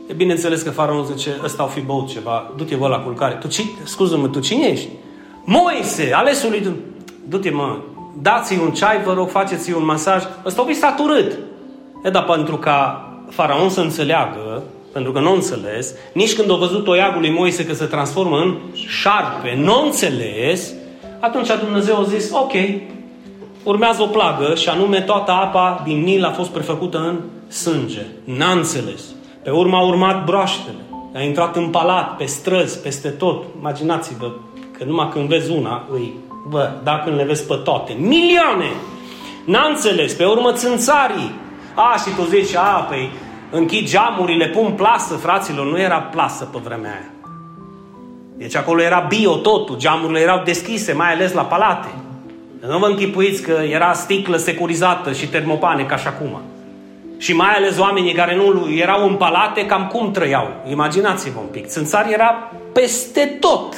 [0.06, 3.34] E bineînțeles că faraonul zice, ăsta au fi băut ceva, du-te vă la culcare.
[3.34, 4.88] Tu, ci, scuză-mă, tu cine ești?
[5.44, 6.86] Moise, alesul lui Dumnezeu.
[7.28, 7.76] Du-te mă,
[8.22, 10.22] dați-i un ceai, vă rog, faceți-i un masaj.
[10.44, 11.38] Ăsta o fi saturât.
[12.04, 16.84] E, dar pentru ca faraon să înțeleagă pentru că nu înțeles, nici când a văzut
[16.84, 20.72] toiagul lui Moise că se transformă în șarpe, nu înțeles,
[21.20, 22.52] atunci Dumnezeu a zis, ok,
[23.62, 28.06] urmează o plagă și anume toată apa din Nil a fost prefăcută în sânge.
[28.24, 29.02] N-a înțeles.
[29.42, 30.76] Pe urmă a urmat broaștele.
[31.14, 33.44] A intrat în palat, pe străzi, peste tot.
[33.58, 34.32] Imaginați-vă
[34.78, 36.12] că numai când vezi una, îi,
[36.48, 38.70] bă, dacă le vezi pe toate, milioane!
[39.44, 40.12] N-a înțeles.
[40.12, 41.34] Pe urmă țânțarii.
[41.74, 43.10] A, și tu zici, a, păi,
[43.52, 47.10] închid geamurile, pun plasă, fraților, nu era plasă pe vremea aia.
[48.36, 51.88] Deci acolo era bio totul, geamurile erau deschise, mai ales la palate.
[52.66, 56.40] Nu vă închipuiți că era sticlă securizată și termopane ca și acum.
[57.18, 60.48] Și mai ales oamenii care nu erau în palate, cam cum trăiau.
[60.70, 61.66] Imaginați-vă un pic.
[61.66, 63.74] Țânțar era peste tot.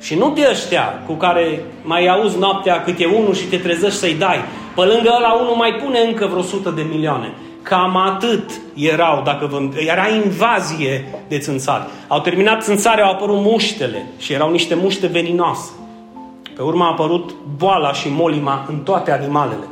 [0.00, 4.14] Și nu de ăștia cu care mai auzi noaptea câte unul și te trezești să-i
[4.14, 4.38] dai.
[4.74, 7.32] Pe lângă ăla unul mai pune încă vreo sută de milioane.
[7.68, 11.82] Cam atât erau, dacă vă, era invazie de țânțari.
[12.06, 15.70] Au terminat țânțarea, au apărut muștele și erau niște muște veninoase.
[16.56, 19.68] Pe urmă a apărut boala și molima în toate animalele.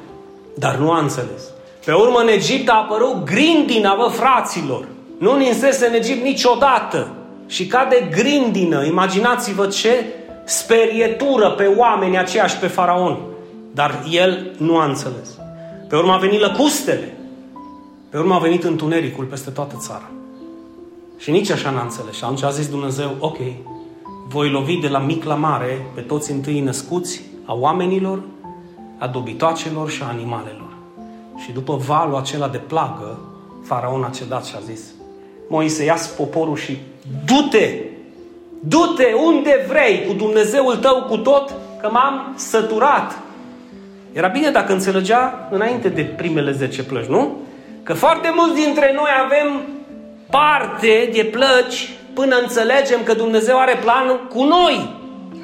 [0.54, 1.42] Dar nu a înțeles.
[1.84, 4.84] Pe urmă în Egipt a apărut grindina, vă fraților.
[5.18, 7.08] Nu ninsese în Egipt niciodată.
[7.46, 10.04] Și ca de grindină, imaginați-vă ce
[10.44, 13.18] sperietură pe oameni aceiași pe faraon.
[13.74, 15.38] Dar el nu a înțeles.
[15.88, 17.15] Pe urmă a venit lăcustele.
[18.16, 20.10] Pe urmă a venit întunericul peste toată țara.
[21.18, 22.14] Și nici așa n-a înțeles.
[22.14, 23.36] Și atunci a zis Dumnezeu, ok,
[24.28, 28.22] voi lovi de la mic la mare pe toți întâi născuți a oamenilor
[28.98, 30.76] a dobitoacelor și a animalelor.
[31.36, 33.18] Și după valul acela de plagă,
[33.64, 34.80] faraon a cedat și a zis,
[35.48, 36.78] Moise, ia poporul și
[37.24, 37.74] du-te!
[38.60, 43.18] Du-te unde vrei cu Dumnezeul tău cu tot, că m-am săturat.
[44.12, 47.36] Era bine dacă înțelegea înainte de primele 10 plăci, nu?
[47.86, 49.62] Că foarte mulți dintre noi avem
[50.30, 54.94] parte de plăci până înțelegem că Dumnezeu are plan cu noi.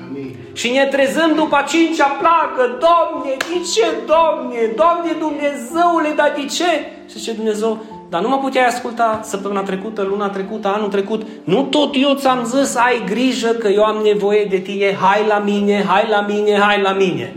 [0.09, 0.37] Amin.
[0.53, 6.47] Și ne trezăm după a cincea placă, Doamne, de ce, Doamne, Doamne Dumnezeule, dar de
[6.47, 6.71] ce?
[7.11, 7.79] Și ce Dumnezeu,
[8.11, 11.23] dar nu mă puteai asculta săptămâna trecută, luna trecută, anul trecut.
[11.45, 15.39] Nu tot eu ți-am zis, ai grijă că eu am nevoie de tine, hai la
[15.39, 17.37] mine, hai la mine, hai la mine.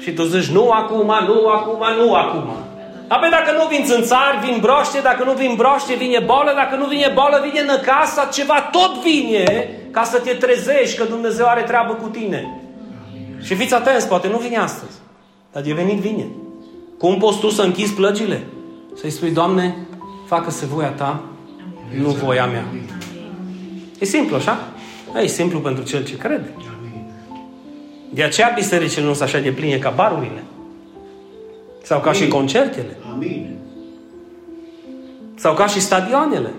[0.00, 2.50] Și tu zici, nu acum, nu acum, nu acum.
[3.14, 6.86] Apoi dacă nu vin țânțari, vin broște, dacă nu vin broște, vine boală, dacă nu
[6.86, 11.92] vine boală, vine năcasa, ceva tot vine ca să te trezești că Dumnezeu are treabă
[11.92, 12.60] cu tine.
[13.42, 14.92] Și fiți atenți, poate nu vine astăzi,
[15.52, 16.26] dar de venit vine.
[16.98, 18.42] Cum poți tu să închizi plăgile?
[18.94, 19.76] Să-i spui, Doamne,
[20.26, 21.20] facă-se voia Ta,
[22.00, 22.64] nu voia mea.
[23.98, 24.58] E simplu, așa?
[25.22, 26.54] E simplu pentru cel ce crede.
[28.10, 30.42] De aceea bisericile nu sunt așa de pline ca barurile.
[31.82, 32.20] Sau ca Amin.
[32.20, 32.96] și concertele.
[33.12, 33.56] Amin.
[35.34, 36.52] Sau ca și stadioanele.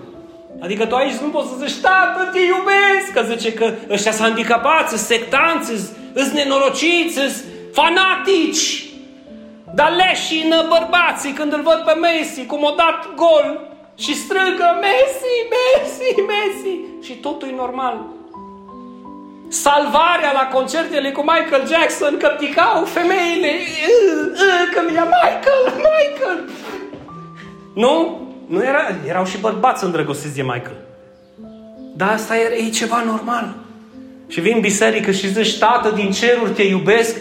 [0.60, 4.26] Adică tu aici nu poți să zici, tată, te iubesc, că zice că ăștia sunt
[4.26, 5.66] handicapați, sunt sectanți,
[6.14, 8.86] sunt nenorociți, sunt fanatici.
[9.74, 13.60] Dar leșină bărbații când îl văd pe Messi, cum a dat gol
[13.98, 16.74] și strigă Messi, Messi, Messi
[17.06, 18.00] și totul e normal.
[19.52, 23.52] Salvarea la concertele cu Michael Jackson, că picau femeile,
[24.74, 26.48] că mi-a Michael, Michael.
[27.74, 28.20] Nu?
[28.46, 30.76] Nu era, erau și bărbați îndrăgostiți de Michael.
[31.96, 33.54] Dar asta era, e ceva normal.
[34.28, 37.16] Și vin biserică și zici, Tată din ceruri te iubesc.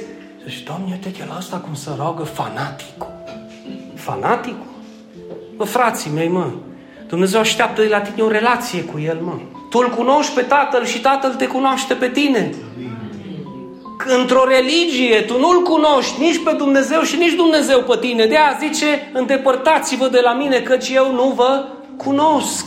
[0.48, 3.13] Zici, Doamne, uite la asta cum să roagă fanaticul.
[3.96, 4.72] Fanaticul?
[5.56, 6.52] Bă, frații mei, mă,
[7.08, 9.34] Dumnezeu așteaptă de la tine o relație cu El, mă.
[9.71, 12.49] Tu îl cunoști pe Tatăl și Tatăl te cunoaște pe tine.
[14.19, 18.25] Într-o religie, tu nu-L cunoști nici pe Dumnezeu și nici Dumnezeu pe tine.
[18.25, 21.65] De aia zice, îndepărtați-vă de la mine, căci eu nu vă
[21.97, 22.65] cunosc.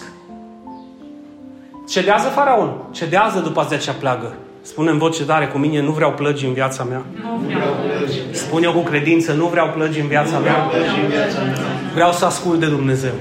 [1.89, 4.35] Cedează faraon, cedează după a zecea pleagă.
[4.63, 7.03] Spune în voce tare cu mine, nu vreau plăgi în viața mea.
[7.23, 8.19] Nu vreau plăgi.
[8.31, 10.71] Spune-o cu credință, nu vreau plăgi în viața mea.
[11.95, 13.13] Vreau să ascult de Dumnezeu.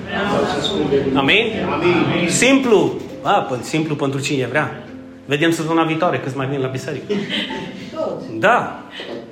[1.16, 1.46] Amin?
[1.74, 2.30] Amin.
[2.30, 2.92] Simplu.
[3.24, 4.84] A, pă, simplu pentru cine vrea.
[5.26, 7.14] Vedem săptămâna viitoare, câți mai vin la biserică.
[8.40, 8.80] Da.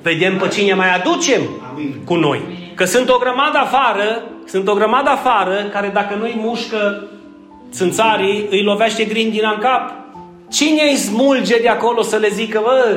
[0.02, 1.40] Vedem pe cine mai aducem
[2.04, 2.72] cu noi.
[2.74, 7.02] Că sunt o grămadă afară, sunt o grămadă afară, care dacă nu-i mușcă
[7.72, 9.92] țânțarii, îi lovește grindina în cap.
[10.50, 12.96] Cine îi smulge de acolo să le zică, bă,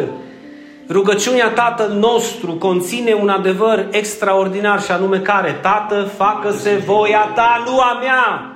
[0.89, 5.59] rugăciunea Tatăl nostru conține un adevăr extraordinar și anume care?
[5.61, 8.54] Tată, facă-se voia ta, nu a mea.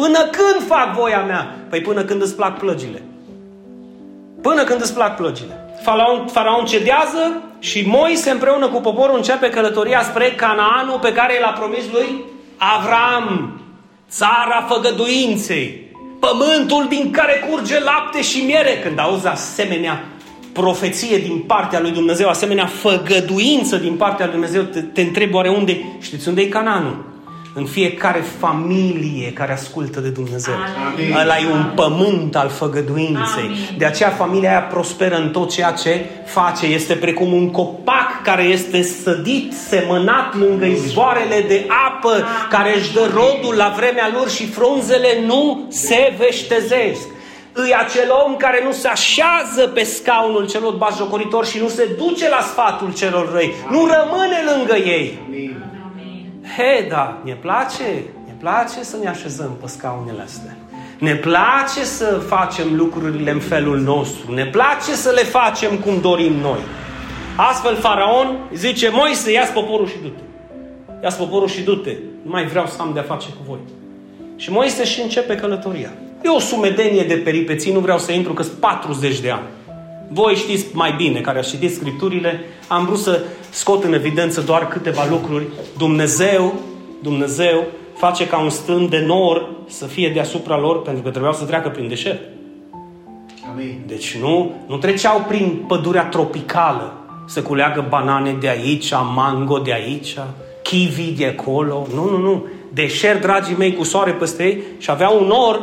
[0.00, 1.56] Până când fac voia mea?
[1.68, 3.02] Păi până când îți plac plăgile.
[4.42, 5.70] Până când îți plac plăgile.
[5.82, 11.50] Faraon, faraon cedează și Moise împreună cu poporul începe călătoria spre Canaanul pe care l-a
[11.58, 12.24] promis lui
[12.56, 13.60] Avram.
[14.10, 18.78] Țara făgăduinței pământul din care curge lapte și miere.
[18.82, 20.04] Când auzi asemenea
[20.52, 25.48] profeție din partea lui Dumnezeu, asemenea făgăduință din partea lui Dumnezeu, te, te întrebi oare
[25.48, 27.16] unde, știți unde e Cananul?
[27.54, 30.54] În fiecare familie care ascultă de Dumnezeu.
[30.92, 31.14] Amin.
[31.20, 33.44] Ăla e un pământ al făgăduinței.
[33.44, 33.56] Amin.
[33.78, 36.66] De aceea familia aia prosperă în tot ceea ce face.
[36.66, 42.24] Este precum un copac care este sădit, semănat lângă izvoarele de apă, Amin.
[42.50, 47.06] care își dă rodul la vremea lor și frunzele nu se veștezesc
[47.52, 52.28] îi acel om care nu se așează pe scaunul celor bazjocoritori și nu se duce
[52.28, 53.54] la sfatul celor răi.
[53.70, 55.18] Nu rămâne lângă ei.
[55.26, 55.56] Amin.
[56.58, 60.56] He, da, ne place, ne place să ne așezăm pe scaunele astea.
[60.98, 64.32] Ne place să facem lucrurile în felul nostru.
[64.34, 66.58] Ne place să le facem cum dorim noi.
[67.36, 70.22] Astfel faraon zice, Moise, ia poporul și du-te.
[71.02, 71.96] ia poporul și du-te.
[72.22, 73.58] Nu mai vreau să am de-a face cu voi.
[74.36, 75.90] Și Moise și începe călătoria.
[76.22, 79.46] E o sumedenie de peripeții, nu vreau să intru, că 40 de ani.
[80.08, 84.68] Voi știți mai bine, care ați citit Scripturile, am vrut să scot în evidență doar
[84.68, 85.46] câteva lucruri.
[85.78, 86.54] Dumnezeu,
[87.02, 87.64] Dumnezeu
[87.96, 91.68] face ca un stân de nor să fie deasupra lor, pentru că trebuiau să treacă
[91.68, 92.20] prin deșert.
[93.50, 93.80] Amin.
[93.86, 96.92] Deci nu, nu treceau prin pădurea tropicală
[97.26, 100.16] să culeagă banane de aici, mango de aici,
[100.62, 101.86] kiwi de acolo.
[101.94, 102.46] Nu, nu, nu.
[102.72, 105.60] Deșert, dragii mei, cu soare peste ei și aveau un nor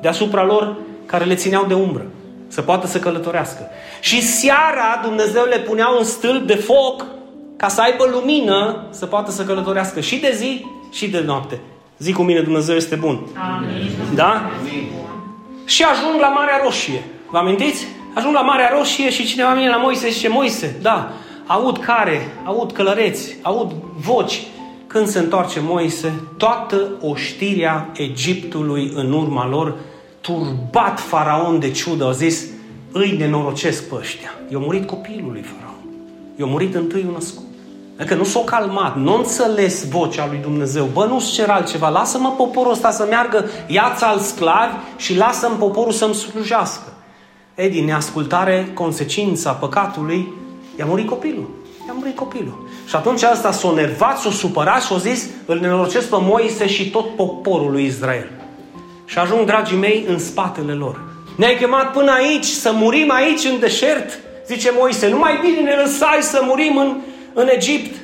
[0.00, 2.06] deasupra lor care le țineau de umbră
[2.48, 3.68] să poată să călătorească.
[4.00, 7.04] Și seara Dumnezeu le punea un stâlp de foc
[7.56, 11.60] ca să aibă lumină să poată să călătorească și de zi și de noapte.
[11.98, 13.20] Zi cu mine, Dumnezeu este bun.
[13.56, 13.90] Amin.
[14.14, 14.50] Da?
[14.60, 14.88] Amin.
[15.64, 17.02] Și ajung la Marea Roșie.
[17.30, 17.86] Vă amintiți?
[18.14, 21.12] Ajung la Marea Roșie și cineva vine la Moise și zice, Moise, da,
[21.46, 24.42] aud care, aud călăreți, aud voci.
[24.86, 29.74] Când se întoarce Moise, toată oștirea Egiptului în urma lor,
[30.20, 32.46] turbat faraon de ciudă, au zis,
[32.92, 34.34] îi nenorocesc pe ăștia.
[34.48, 35.84] I-a murit copilul lui faraon.
[36.38, 37.45] I-a murit întâi născut.
[37.98, 40.84] Adică nu s-o calmat, nu înțeles vocea lui Dumnezeu.
[40.84, 45.92] Bă, nu-ți cer altceva, lasă-mă poporul ăsta să meargă, ia-ți al sclavi și lasă-mi poporul
[45.92, 46.92] să-mi slujească.
[47.54, 50.32] E, din neascultare, consecința păcatului,
[50.78, 51.50] i-a murit copilul.
[51.86, 52.68] I-a murit copilul.
[52.86, 56.90] Și atunci asta s-a nervat, s-a supărat și a zis, îl nenorocesc pe Moise și
[56.90, 58.30] tot poporul lui Israel.
[59.04, 61.00] Și ajung, dragii mei, în spatele lor.
[61.36, 64.18] Ne-ai chemat până aici, să murim aici în deșert?
[64.46, 66.96] Zice Moise, nu mai bine ne lăsai să murim în,
[67.38, 67.94] în Egipt?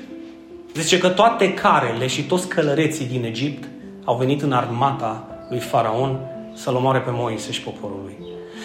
[0.74, 3.68] Zice că toate carele și toți călăreții din Egipt
[4.04, 6.18] au venit în armata lui Faraon
[6.54, 8.16] să-l omoare pe Moise și poporul lui.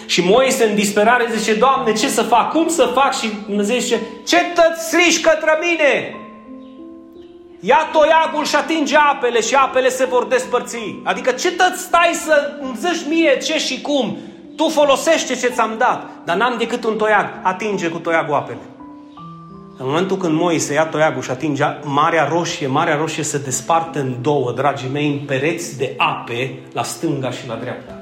[0.06, 2.52] Și Moise în disperare zice, Doamne, ce să fac?
[2.52, 3.14] Cum să fac?
[3.14, 6.16] Și Dumnezeu zice, ce tăți strici către mine?
[7.60, 10.78] Ia toiagul și atinge apele și apele se vor despărți.
[11.04, 14.16] Adică ce tăți stai să îmi zici mie ce și cum?
[14.56, 17.26] Tu folosește ce ți-am dat, dar n-am decât un toiag.
[17.42, 18.58] Atinge cu toiagul apele.
[19.80, 24.14] În momentul când Moise ia toiagul și atinge Marea Roșie, Marea Roșie se desparte în
[24.20, 27.92] două, dragii mei, în pereți de ape la stânga și la dreapta.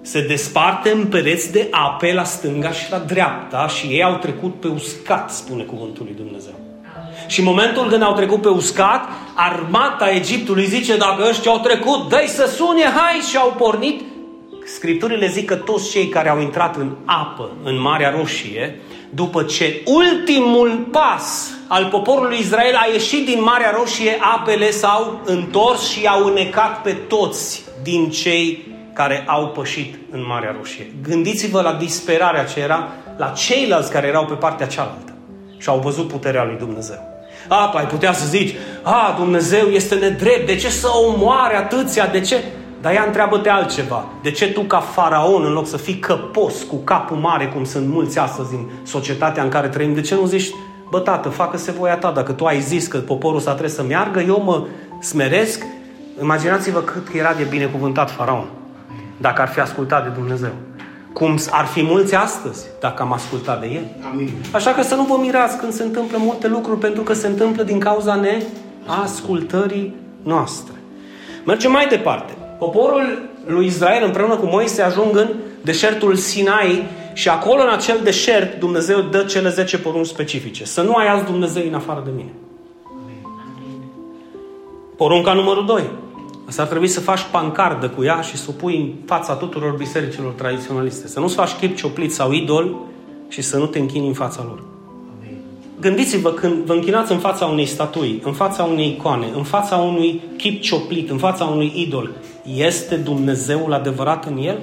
[0.00, 4.60] Se desparte în pereți de ape la stânga și la dreapta și ei au trecut
[4.60, 6.54] pe uscat, spune cuvântul lui Dumnezeu.
[7.26, 12.08] Și în momentul când au trecut pe uscat, armata Egiptului zice, dacă ăștia au trecut,
[12.08, 14.02] dă să sune, hai, și au pornit.
[14.64, 19.82] Scripturile zic că toți cei care au intrat în apă, în Marea Roșie, după ce
[19.84, 26.24] ultimul pas al poporului Israel a ieșit din Marea Roșie, apele s-au întors și au
[26.24, 30.92] înecat pe toți din cei care au pășit în Marea Roșie.
[31.02, 35.14] Gândiți-vă la disperarea ce era la ceilalți care erau pe partea cealaltă
[35.58, 36.98] și au văzut puterea lui Dumnezeu.
[37.48, 42.06] A, tu ai putea să zici, a, Dumnezeu este nedrept, de ce să omoare atâția,
[42.06, 42.44] de ce?
[42.86, 44.04] Dar ea întreabă-te altceva.
[44.22, 47.88] De ce tu ca faraon, în loc să fii căpos cu capul mare, cum sunt
[47.88, 50.50] mulți astăzi în societatea în care trăim, de ce nu zici,
[50.90, 54.20] bă tată, facă-se voia ta, dacă tu ai zis că poporul ăsta trebuie să meargă,
[54.20, 54.66] eu mă
[55.00, 55.62] smeresc.
[56.22, 58.46] Imaginați-vă cât era de binecuvântat faraon,
[59.16, 60.52] dacă ar fi ascultat de Dumnezeu.
[61.12, 63.84] Cum ar fi mulți astăzi, dacă am ascultat de El.
[64.12, 64.30] Amin.
[64.52, 67.62] Așa că să nu vă mirați când se întâmplă multe lucruri, pentru că se întâmplă
[67.62, 68.20] din cauza
[68.86, 70.74] neascultării noastre.
[71.44, 72.35] Mergem mai departe.
[72.58, 75.28] Poporul lui Israel împreună cu Moise ajung în
[75.62, 80.64] deșertul Sinai și acolo în acel deșert Dumnezeu dă cele 10 porunci specifice.
[80.64, 82.32] Să nu ai alți Dumnezeu în afară de mine.
[84.96, 85.82] Porunca numărul 2.
[86.48, 89.72] Asta ar trebui să faci pancardă cu ea și să o pui în fața tuturor
[89.72, 91.08] bisericilor tradiționaliste.
[91.08, 92.76] Să nu-ți faci chip cioplit sau idol
[93.28, 94.62] și să nu te închini în fața lor.
[95.80, 100.20] Gândiți-vă când vă închinați în fața unei statui, în fața unei icoane, în fața unui
[100.36, 102.10] chip cioplit, în fața unui idol.
[102.54, 104.58] Este Dumnezeul adevărat în el?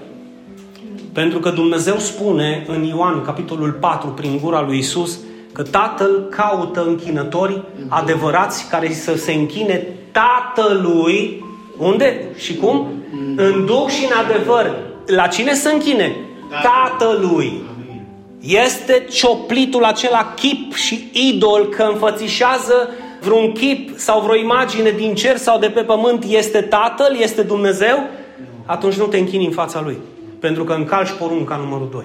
[1.13, 5.19] Pentru că Dumnezeu spune în Ioan, capitolul 4, prin gura lui Isus,
[5.51, 11.43] că Tatăl caută închinători adevărați care să se închine Tatălui.
[11.77, 12.87] Unde și cum?
[13.35, 14.75] În duc și în adevăr.
[15.05, 16.15] La cine să închine?
[16.49, 17.61] Tatălui.
[18.39, 22.89] Este cioplitul acela chip și idol că înfățișează
[23.23, 27.97] vreun chip sau vreo imagine din cer sau de pe pământ este Tatăl, este Dumnezeu,
[28.65, 29.97] atunci nu te închini în fața Lui.
[30.39, 32.03] Pentru că încalci porunca numărul 2.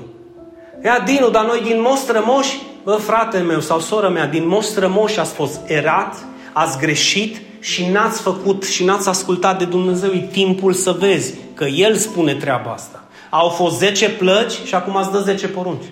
[0.85, 5.33] Ia, Dinu, dar noi din mostrămoși, bă, frate meu sau soră mea, din mostrămoși ați
[5.33, 6.15] fost erat,
[6.53, 10.11] ați greșit și n-ați făcut și n-ați ascultat de Dumnezeu.
[10.11, 13.05] E timpul să vezi că El spune treaba asta.
[13.31, 15.85] Au fost 10 plăci și acum ați dă 10 porunci.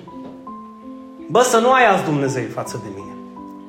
[1.30, 3.15] Bă, să nu ai alți Dumnezeu față de mine.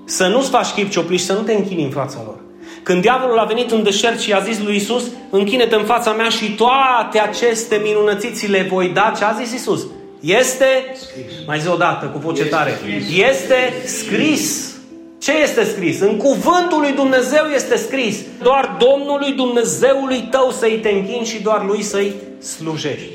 [0.10, 2.36] Să nu-ți faci chip ciopliș, să nu te închini în fața lor.
[2.84, 6.30] Când diavolul a venit în deșert și a zis lui Isus, închine-te în fața mea
[6.30, 9.86] și toate aceste minunățiți le voi da, ce a zis Isus?
[10.20, 11.46] Este, scris.
[11.46, 13.18] mai zi o dată cu voce este tare, scris.
[13.30, 14.76] este scris.
[15.22, 16.00] Ce este scris?
[16.00, 18.18] În cuvântul lui Dumnezeu este scris.
[18.42, 23.10] Doar Domnului Dumnezeului tău să-i te închini și doar lui să-i slujești.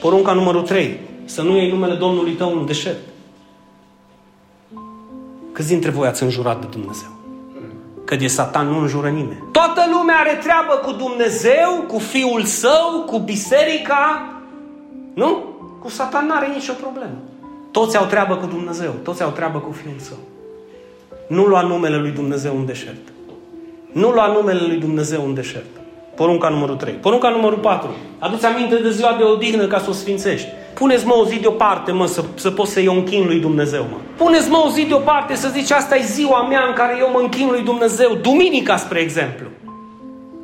[0.00, 1.00] Porunca numărul 3.
[1.24, 2.98] Să nu iei numele Domnului tău în deșert.
[5.56, 7.08] Câți dintre voi ați înjurat de Dumnezeu?
[8.04, 9.42] Că de Satan nu înjură nimeni.
[9.52, 14.32] Toată lumea are treabă cu Dumnezeu, cu Fiul Său, cu biserica.
[15.14, 15.44] Nu?
[15.82, 17.16] Cu Satan nu are nicio problemă.
[17.70, 20.16] Toți au treabă cu Dumnezeu, toți au treabă cu Fiul Său.
[21.28, 23.12] Nu lua numele lui Dumnezeu în deșert.
[23.92, 25.70] Nu lua numele lui Dumnezeu în deșert.
[26.14, 26.92] Porunca numărul 3.
[26.92, 27.88] Porunca numărul 4.
[28.18, 30.48] Aduți aminte de ziua de odihnă ca să o sfințești.
[30.78, 33.96] Puneți-mă o zi deoparte, mă, să, să pot să-i închin lui Dumnezeu, mă.
[34.16, 37.48] Puneți-mă o zi deoparte să zici, asta e ziua mea în care eu mă închin
[37.50, 38.14] lui Dumnezeu.
[38.22, 39.46] Duminica, spre exemplu.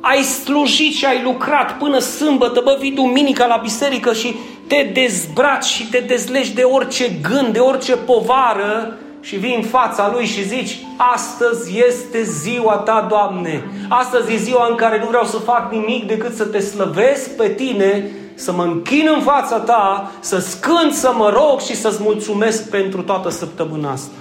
[0.01, 4.35] Ai slujit și ai lucrat până sâmbătă, bă, vii duminica la biserică și
[4.67, 10.11] te dezbraci și te dezlegi de orice gând, de orice povară și vii în fața
[10.13, 13.63] Lui și zici, astăzi este ziua Ta, Doamne.
[13.89, 17.47] Astăzi e ziua în care nu vreau să fac nimic decât să Te slăvesc pe
[17.47, 22.69] Tine, să mă închin în fața Ta, să scând, să mă rog și să-ți mulțumesc
[22.69, 24.15] pentru toată săptămâna asta.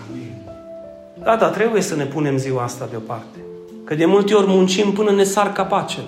[1.23, 3.39] Da, da, trebuie să ne punem ziua asta deoparte.
[3.85, 6.07] Că de multe ori muncim până ne sar capacele.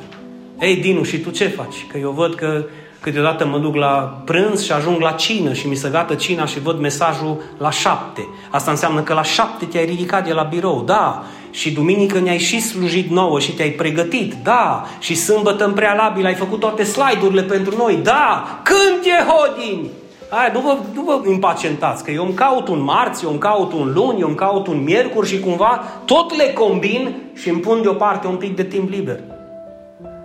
[0.61, 1.87] Ei, Dinu, și tu ce faci?
[1.91, 2.65] Că eu văd că
[3.05, 6.61] Câteodată mă duc la prânz și ajung la cină și mi se gata cina și
[6.61, 8.29] văd mesajul la șapte.
[8.51, 11.25] Asta înseamnă că la șapte te-ai ridicat de la birou, da.
[11.55, 14.85] Și duminică ne-ai și slujit nouă și te-ai pregătit, da.
[14.99, 18.61] Și sâmbătă în prealabil ai făcut toate slide-urile pentru noi, da.
[18.63, 19.91] Când e hodini?
[20.29, 23.73] Aia, nu vă, nu vă impacientați, că eu îmi caut un marți, eu îmi caut
[23.73, 27.83] un luni, eu îmi caut un miercuri și cumva tot le combin și îmi pun
[27.83, 29.21] deoparte un pic de timp liber.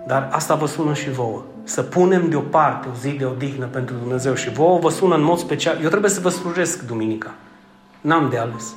[0.06, 4.34] Dar asta vă sună și vouă să punem deoparte o zi de odihnă pentru Dumnezeu
[4.34, 5.78] și vouă vă sună în mod special.
[5.82, 7.34] Eu trebuie să vă slujesc duminica.
[8.00, 8.74] N-am de ales.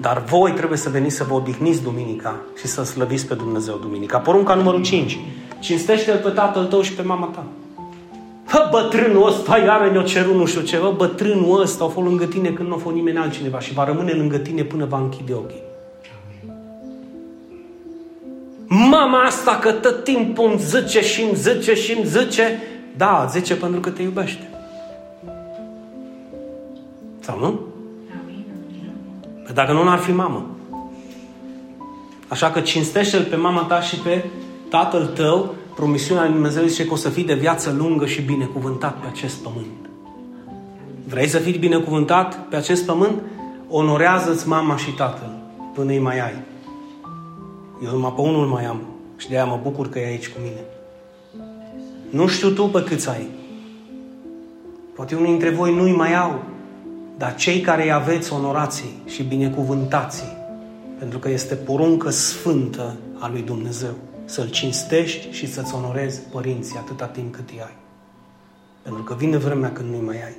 [0.00, 4.18] Dar voi trebuie să veniți să vă odihniți duminica și să slăviți pe Dumnezeu duminica.
[4.18, 5.18] Porunca numărul 5.
[5.58, 7.44] Cinstește-L pe tatăl tău și pe mama ta.
[8.52, 10.76] Bă, bătrânul ăsta iară ne-o cerut nu știu ce.
[10.76, 13.84] Bă, bătrânul ăsta a fost lângă tine când nu a fost nimeni altcineva și va
[13.84, 15.62] rămâne lângă tine până va închide ochii.
[18.66, 22.62] Mama asta că tot timpul îmi zice și îmi zice și îmi zice,
[22.96, 24.50] da, zice pentru că te iubește.
[27.20, 27.60] Sau nu?
[29.46, 30.46] Păi dacă nu, n-ar fi mamă.
[32.28, 34.24] Așa că cinstește-L pe mama ta și pe
[34.68, 38.96] tatăl tău, promisiunea lui Dumnezeu zice că o să fii de viață lungă și binecuvântat
[39.00, 39.90] pe acest pământ.
[41.08, 43.22] Vrei să fii binecuvântat pe acest pământ?
[43.68, 45.30] Onorează-ți mama și tatăl
[45.74, 46.42] până îi mai ai.
[47.84, 48.80] Eu numai pe unul mai am
[49.16, 50.60] și de aia mă bucur că e aici cu mine.
[52.10, 53.28] Nu știu tu pe câți ai.
[54.94, 56.42] Poate unii dintre voi nu-i mai au.
[57.18, 60.24] Dar cei care îi aveți, onorați și binecuvântați
[60.98, 63.94] Pentru că este poruncă sfântă a lui Dumnezeu.
[64.24, 67.76] Să-L cinstești și să-ți onorezi părinții atâta timp cât îi ai.
[68.82, 70.36] Pentru că vine vremea când nu-i mai ai.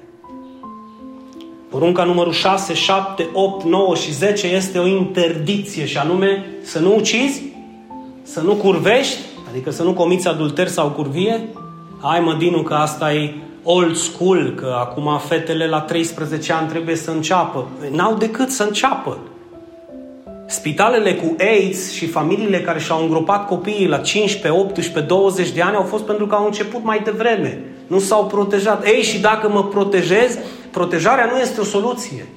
[1.70, 6.96] Porunca numărul 6, 7, 8, 9 și 10 este o interdicție și anume să nu
[6.96, 7.42] ucizi,
[8.24, 9.20] să nu curvești,
[9.50, 11.50] adică să nu comiți adulter sau curvie.
[12.02, 13.34] Hai mă, Dinu, că asta e
[13.70, 17.68] old school, că acum fetele la 13 ani trebuie să înceapă.
[17.92, 19.18] N-au decât să înceapă.
[20.46, 25.76] Spitalele cu AIDS și familiile care și-au îngropat copiii la 15, 18, 20 de ani
[25.76, 27.62] au fost pentru că au început mai devreme.
[27.88, 28.86] Nu s-au protejat.
[28.86, 30.38] Ei, și dacă mă protejez,
[30.72, 32.28] protejarea nu este o soluție.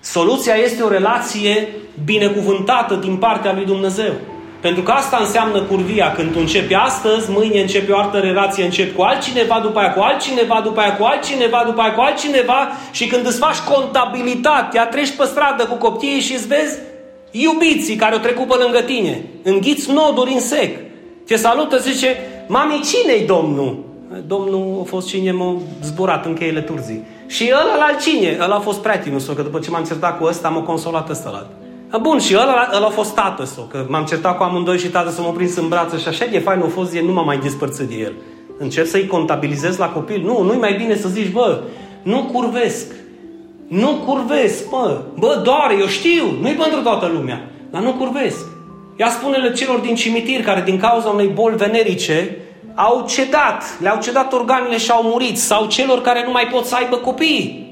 [0.00, 1.68] Soluția este o relație
[2.04, 4.12] binecuvântată din partea lui Dumnezeu.
[4.62, 6.12] Pentru că asta înseamnă curvia.
[6.12, 10.00] Când tu începi astăzi, mâine începi o altă relație, începi cu altcineva, după aia cu
[10.00, 15.16] altcineva, după aia cu altcineva, după aia cu altcineva și când îți faci contabilitatea, treci
[15.16, 16.78] pe stradă cu copiii și îți vezi
[17.30, 19.24] iubiții care o trecut pe lângă tine.
[19.42, 20.78] Înghiți noduri în sec.
[21.26, 22.16] Te salută, zice,
[22.48, 23.84] mami, cine-i Domnul?
[24.26, 27.04] Domnul a fost cine m-a zburat în cheile turzii.
[27.26, 28.38] Și ăla la cine?
[28.40, 31.30] Ăla a fost prietenul său, că după ce m-am certat cu ăsta, m-a consolat ăsta
[31.30, 31.61] la.
[32.00, 35.10] Bun, și ăla, ăla a fost tată său, că m-am certat cu amândoi și tată
[35.10, 37.38] să mă prins în brață și așa de fain a fost, el nu m-a mai
[37.38, 38.12] despărțit de el.
[38.58, 40.22] Încerc să-i contabilizez la copil.
[40.24, 41.60] Nu, nu-i mai bine să zici, bă,
[42.02, 42.86] nu curvesc.
[43.68, 45.00] Nu curvesc, bă.
[45.18, 47.50] Bă, doare, eu știu, nu-i pentru toată lumea.
[47.70, 48.46] Dar nu curvesc.
[48.96, 52.36] Ia spune-le celor din cimitir care din cauza unei boli venerice
[52.74, 56.74] au cedat, le-au cedat organele și au murit, sau celor care nu mai pot să
[56.74, 57.70] aibă copii.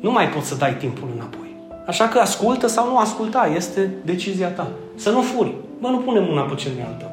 [0.00, 1.49] Nu mai poți să dai timpul înapoi.
[1.86, 4.70] Așa că ascultă sau nu asculta, este decizia ta.
[4.94, 5.54] Să nu furi.
[5.80, 7.06] Bă, nu punem mâna pe cel de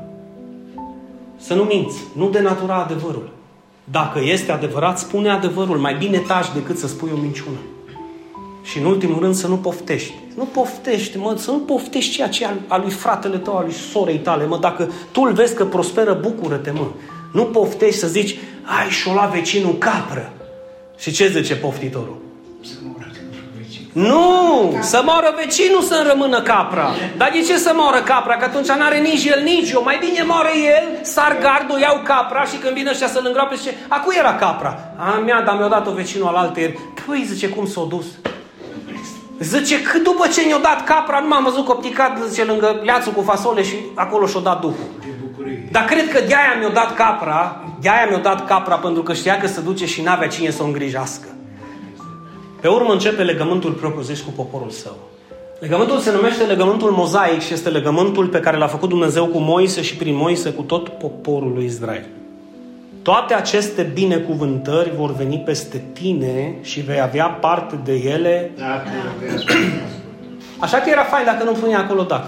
[1.37, 1.97] Să nu minți.
[2.15, 3.29] Nu denatura adevărul.
[3.83, 5.77] Dacă este adevărat, spune adevărul.
[5.77, 7.57] Mai bine taci decât să spui o minciună.
[8.63, 10.13] Și în ultimul rând să nu poftești.
[10.35, 14.17] Nu poftești, mă, să nu poftești ceea ce a lui fratele tău, a lui sorei
[14.17, 14.57] tale, mă.
[14.57, 16.87] Dacă tu îl vezi că prosperă, bucură-te, mă.
[17.33, 20.31] Nu poftești să zici, ai și-o la vecinul capră.
[20.97, 22.17] Și ce zice poftitorul?
[22.83, 22.96] Nu!
[24.79, 26.89] Să moară vecinul să rămână capra.
[27.17, 28.35] Dar de ce să moară capra?
[28.35, 29.83] Că atunci n-are nici el, nici eu.
[29.83, 33.75] Mai bine moare el, sar gardul, iau capra și când vine ăștia să-l îngroape, zice,
[33.87, 34.79] a cui era capra?
[34.97, 36.79] A mea, dar mi-a dat-o vecinul al altăieri.
[37.05, 38.05] Păi, zice, cum s-o dus?
[39.39, 43.21] Zice că după ce ne-a dat capra, nu m-am văzut copticat, zice, lângă leațul cu
[43.21, 44.87] fasole și acolo și-a dat Duhul.
[45.71, 49.47] Dar cred că de-aia mi-a dat capra, de-aia mi-a dat capra pentru că știa că
[49.47, 51.27] se duce și n-avea cine să o îngrijească.
[52.61, 54.95] Pe urmă începe legământul propriu-zis cu poporul său.
[55.59, 59.81] Legământul se numește legământul mozaic și este legământul pe care l-a făcut Dumnezeu cu Moise
[59.81, 62.05] și prin Moise cu tot poporul lui Israel.
[63.01, 68.51] Toate aceste binecuvântări vor veni peste tine și vei avea parte de ele.
[70.59, 72.27] Așa că era fain dacă nu punea acolo dacă.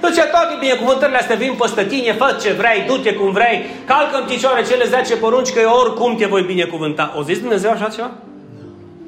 [0.00, 4.26] Deci toate binecuvântările astea vin peste tine, fă ce vrei, du-te cum vrei, calcă în
[4.26, 7.14] picioare cele 10 porunci că eu oricum te voi binecuvânta.
[7.18, 8.10] O zis Dumnezeu așa ceva?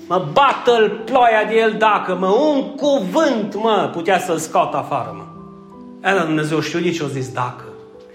[0.08, 5.22] Mă bată ploaia de el dacă, mă, un cuvânt, mă, putea să-l scot afară, mă.
[6.08, 7.64] E, dar Dumnezeu știu de ce o zis dacă.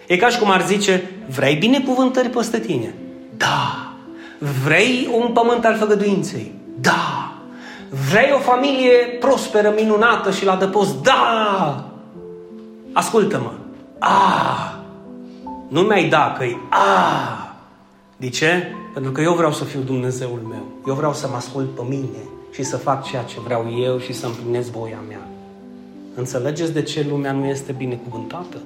[0.08, 2.96] E ca și cum ar zice, vrei binecuvântări peste tine?
[3.38, 3.88] Da.
[4.64, 6.52] Vrei un pământ al făgăduinței?
[6.76, 7.32] Da.
[8.10, 11.04] Vrei o familie prosperă, minunată și la dăpost?
[11.04, 11.86] Da.
[12.94, 13.52] Ascultă-mă.
[14.00, 14.72] Ah.
[15.68, 17.43] Nu mi-ai da, că Ah.
[18.18, 18.47] De ce?
[18.93, 20.66] Pentru că eu vreau să fiu Dumnezeul meu.
[20.88, 24.14] Eu vreau să mă ascult pe mine și să fac ceea ce vreau eu și
[24.14, 25.28] să împlinesc voia mea.
[26.16, 28.57] Înțelegeți de ce lumea nu este binecuvântată?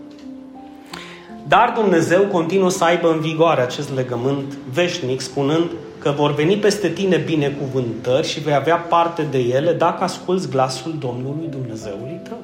[1.47, 6.89] Dar Dumnezeu continuă să aibă în vigoare acest legământ veșnic, spunând că vor veni peste
[6.89, 12.37] tine binecuvântări și vei avea parte de ele dacă asculți glasul Domnului Dumnezeului tău.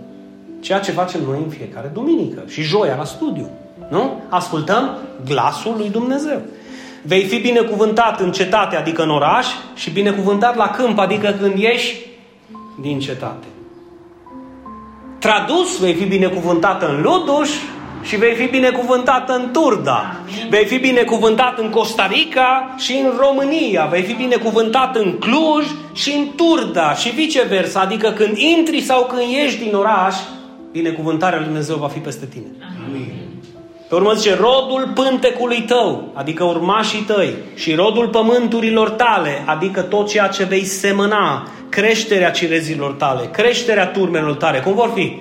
[0.60, 3.50] Ceea ce facem noi în fiecare duminică și joia la studiu.
[3.90, 4.22] Nu?
[4.30, 6.42] Ascultăm glasul lui Dumnezeu.
[7.06, 11.96] Vei fi binecuvântat în cetate, adică în oraș, și binecuvântat la câmp, adică când ieși
[12.82, 13.46] din cetate.
[15.20, 17.50] Tradus, vei fi binecuvântat în Luduș
[18.04, 20.16] și vei fi binecuvântat în Turda.
[20.50, 23.86] Vei fi binecuvântat în Costa Rica și în România.
[23.86, 27.80] Vei fi binecuvântat în Cluj și în Turda și viceversa.
[27.80, 30.16] Adică când intri sau când ieși din oraș,
[30.72, 32.48] binecuvântarea lui Dumnezeu va fi peste tine.
[32.88, 33.23] Amin.
[33.94, 40.08] Pe urmă zice, rodul pântecului tău, adică urmașii tăi, și rodul pământurilor tale, adică tot
[40.08, 45.18] ceea ce vei semăna, creșterea cirezilor tale, creșterea turmelor tale, cum vor fi?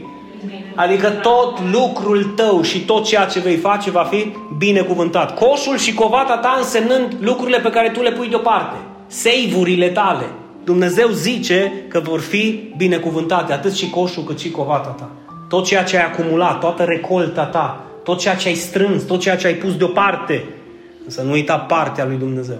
[0.75, 5.39] Adică tot lucrul tău și tot ceea ce vei face va fi binecuvântat.
[5.39, 8.77] Coșul și covata ta însemnând lucrurile pe care tu le pui deoparte.
[9.07, 10.25] Seivurile tale.
[10.65, 15.11] Dumnezeu zice că vor fi binecuvântate atât și coșul cât și covata ta.
[15.49, 19.37] Tot ceea ce ai acumulat, toată recolta ta, tot ceea ce ai strâns, tot ceea
[19.37, 20.45] ce ai pus deoparte.
[21.05, 22.59] Însă nu uita partea lui Dumnezeu.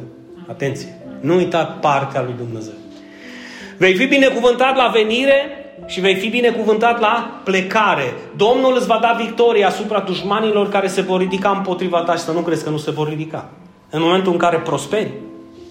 [0.49, 0.97] Atenție!
[1.21, 2.75] Nu uita partea lui Dumnezeu.
[3.77, 5.35] Vei fi binecuvântat la venire
[5.87, 8.15] și vei fi binecuvântat la plecare.
[8.37, 12.33] Domnul îți va da victorie asupra dușmanilor care se vor ridica împotriva ta și să
[12.33, 13.51] nu crezi că nu se vor ridica.
[13.91, 15.11] În momentul în care prosperi,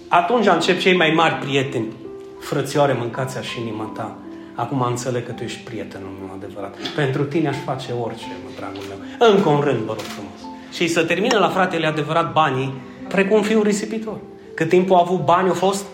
[0.07, 1.93] atunci încep cei mai mari prieteni.
[2.39, 4.15] Frățioare, mâncați și inima ta.
[4.61, 6.75] Acum înțeleg că tu ești prietenul meu adevărat.
[6.95, 9.29] Pentru tine aș face orice, mă, dragul meu.
[9.33, 10.39] Încă un rând, vă rog frumos.
[10.71, 12.73] Și să termină la fratele adevărat banii,
[13.07, 14.17] precum fiul risipitor.
[14.55, 15.85] Cât timp au avut bani, au fost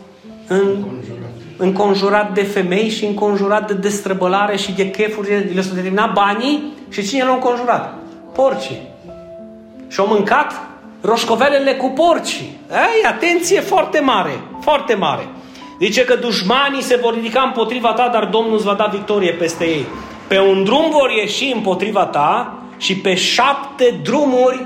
[0.47, 0.85] în,
[1.57, 5.53] înconjurat de femei și înconjurat de destrăbălare și de chefuri.
[5.53, 7.93] Le s-au terminat banii și cine l-a înconjurat?
[8.33, 8.81] Porcii.
[9.87, 10.53] Și au mâncat
[11.01, 12.59] roșcovelele cu porcii.
[12.69, 15.27] Ei, atenție foarte mare, foarte mare.
[15.79, 19.65] Zice că dușmanii se vor ridica împotriva ta, dar Domnul îți va da victorie peste
[19.65, 19.85] ei.
[20.27, 24.65] Pe un drum vor ieși împotriva ta și pe șapte drumuri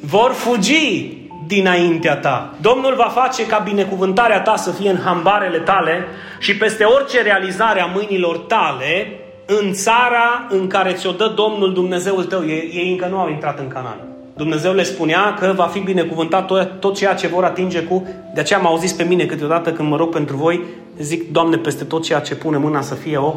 [0.00, 2.54] vor fugi dinaintea ta.
[2.60, 6.06] Domnul va face ca binecuvântarea ta să fie în hambarele tale
[6.38, 12.24] și peste orice realizare a mâinilor tale în țara în care ți-o dă Domnul Dumnezeul
[12.24, 12.46] tău.
[12.46, 14.07] Ei, ei încă nu au intrat în Canaan.
[14.38, 18.06] Dumnezeu le spunea că va fi binecuvântat tot, tot ceea ce vor atinge cu...
[18.34, 20.64] De aceea m-au zis pe mine câteodată când mă rog pentru voi,
[21.00, 23.34] zic, Doamne, peste tot ceea ce pune mâna să fie o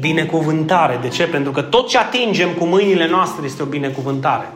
[0.00, 0.98] binecuvântare.
[1.02, 1.24] De ce?
[1.24, 4.52] Pentru că tot ce atingem cu mâinile noastre este o binecuvântare.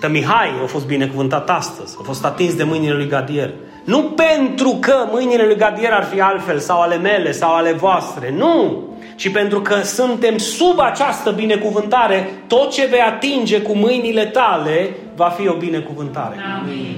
[0.00, 3.54] Tă Mihai a fost binecuvântat astăzi, a fost atins de mâinile lui Gadiel.
[3.84, 8.34] Nu pentru că mâinile lui Gadiel ar fi altfel, sau ale mele, sau ale voastre.
[8.36, 8.82] Nu!
[9.16, 15.28] Ci pentru că suntem sub această binecuvântare, tot ce vei atinge cu mâinile tale va
[15.28, 16.36] fi o binecuvântare.
[16.60, 16.96] Amin.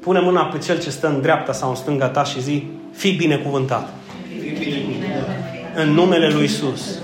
[0.00, 3.10] Pune mâna pe cel ce stă în dreapta sau în stânga ta și zi, fi
[3.10, 3.88] binecuvântat.
[4.28, 5.28] Fi binecuvântat.
[5.74, 6.98] În numele lui Isus.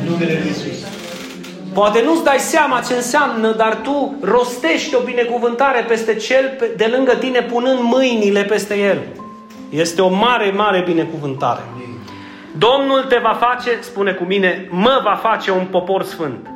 [0.00, 0.86] În numele lui Isus.
[1.72, 7.14] Poate nu-ți dai seama ce înseamnă, dar tu rostești o binecuvântare peste cel de lângă
[7.14, 8.98] tine punând mâinile peste el.
[9.70, 11.60] Este o mare, mare binecuvântare.
[12.58, 16.46] Domnul te va face, spune cu mine, mă va face un popor sfânt.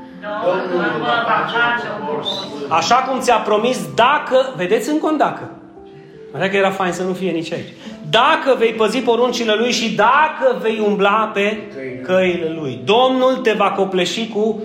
[0.45, 2.73] Domnul mă va face un popor sfânt.
[2.73, 5.51] Așa cum ți-a promis, dacă, vedeți încă un dacă.
[6.37, 7.73] Așa că era fain să nu fie nici aici.
[8.11, 11.63] Dacă vei păzi poruncile Lui și dacă vei umbla pe
[12.03, 12.81] căile Lui.
[12.85, 14.63] Domnul te va copleși cu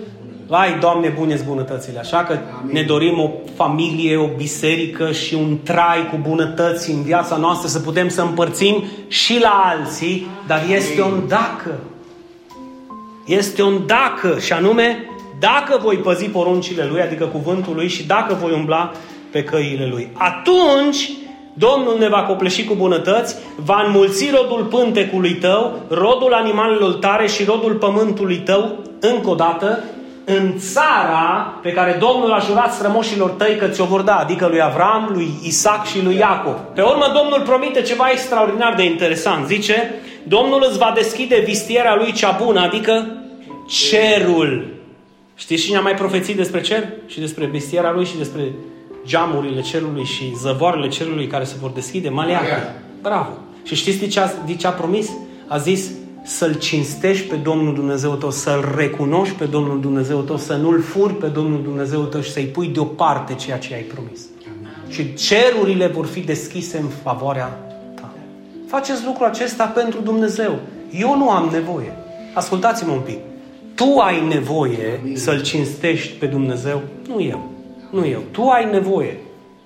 [0.52, 1.98] Vai, Doamne, bune bunătățile.
[1.98, 2.72] Așa că Amin.
[2.72, 7.78] ne dorim o familie, o biserică și un trai cu bunătăți în viața noastră, să
[7.78, 11.78] putem să împărțim și la alții, dar este un dacă.
[13.26, 15.04] Este un dacă și anume,
[15.38, 18.92] dacă voi păzi poruncile Lui, adică cuvântul Lui și dacă voi umbla
[19.30, 20.08] pe căile Lui.
[20.12, 21.10] Atunci
[21.54, 27.44] Domnul ne va copleși cu bunătăți, va înmulți rodul pântecului tău, rodul animalelor tare și
[27.44, 29.78] rodul pământului tău, încă o dată,
[30.24, 34.62] în țara pe care Domnul a jurat strămoșilor tăi că ți-o vor da, adică lui
[34.62, 36.54] Avram, lui Isaac și lui Iacov.
[36.74, 39.46] Pe urmă Domnul promite ceva extraordinar de interesant.
[39.46, 43.06] Zice, Domnul îți va deschide vistierea lui cea bună, adică
[43.68, 44.66] cerul.
[45.34, 46.88] Știți cine a mai profețit despre cer?
[47.06, 48.52] Și despre vistierea lui și despre
[49.06, 52.08] geamurile cerului și zăvoarele cerului care se vor deschide?
[52.08, 52.74] Maleacă.
[53.02, 53.30] Bravo.
[53.64, 55.10] Și știți de ce a, de ce a promis?
[55.46, 55.90] A zis,
[56.22, 61.14] să-L cinstești pe Domnul Dumnezeu tău, să-L recunoști pe Domnul Dumnezeu tău, să nu-L furi
[61.14, 64.20] pe Domnul Dumnezeu tău și să-i pui deoparte ceea ce ai promis.
[64.88, 67.58] Și cerurile vor fi deschise în favoarea
[67.94, 68.12] ta.
[68.66, 70.58] Faceți lucrul acesta pentru Dumnezeu.
[70.90, 71.92] Eu nu am nevoie.
[72.34, 73.18] Ascultați-mă un pic.
[73.74, 77.50] Tu ai nevoie să-L cinstești pe Dumnezeu, nu eu.
[77.90, 78.20] Nu eu.
[78.30, 79.20] Tu ai nevoie.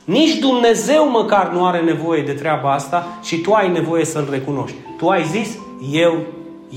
[0.04, 4.76] Nici Dumnezeu măcar nu are nevoie de treaba asta și tu ai nevoie să-L recunoști.
[4.98, 5.58] Tu ai zis,
[5.92, 6.18] eu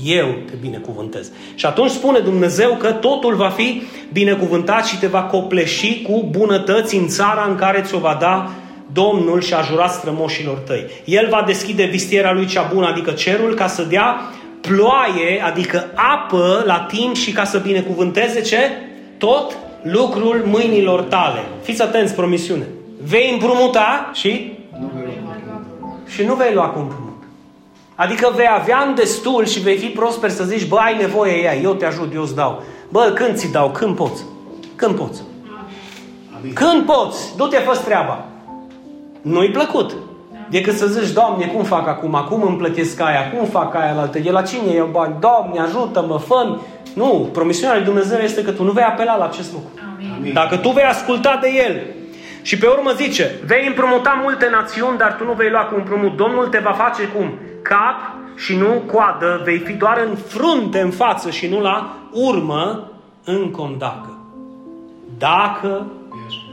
[0.04, 1.30] eu te binecuvântez.
[1.54, 3.82] Și atunci spune Dumnezeu că totul va fi
[4.12, 8.50] binecuvântat și te va copleși cu bunătăți în țara în care ți-o va da
[8.92, 10.86] Domnul și a jurat strămoșilor tăi.
[11.04, 14.20] El va deschide vistierea lui cea bună, adică cerul, ca să dea
[14.60, 18.58] ploaie, adică apă la timp și ca să binecuvânteze ce?
[19.18, 21.40] Tot lucrul mâinilor tale.
[21.62, 22.66] Fiți atenți, promisiune.
[23.02, 24.52] Vei împrumuta și?
[24.80, 25.60] Nu vei lua.
[26.14, 27.09] Și nu vei lua cu împrumut.
[28.00, 31.56] Adică vei avea în destul și vei fi prosper să zici, bă, ai nevoie ea,
[31.56, 32.62] eu te ajut, eu îți dau.
[32.88, 33.70] Bă, când ți dau?
[33.70, 34.24] Când poți?
[34.76, 35.22] Când poți?
[36.36, 36.52] Amin.
[36.52, 37.36] Când poți?
[37.36, 38.24] Du-te, fă treaba.
[39.22, 39.96] Nu-i plăcut.
[40.50, 42.24] Decât să zici, Doamne, cum fac acum?
[42.28, 43.30] Cum îmi plătesc aia?
[43.30, 44.18] Cum fac aia la altă?
[44.18, 45.14] De la cine eu bani?
[45.20, 46.58] Doamne, ajută-mă, fă
[46.94, 49.70] Nu, promisiunea lui Dumnezeu este că tu nu vei apela la acest lucru.
[50.16, 50.32] Amin.
[50.32, 51.82] Dacă tu vei asculta de El,
[52.42, 56.16] și pe urmă zice, vei împrumuta multe națiuni, dar tu nu vei lua cu împrumut.
[56.16, 57.38] Domnul te va face cum?
[57.62, 57.96] Cap
[58.36, 62.90] și nu coadă, vei fi doar în frunte, în față și nu la urmă,
[63.24, 64.18] în condacă.
[65.18, 65.86] Dacă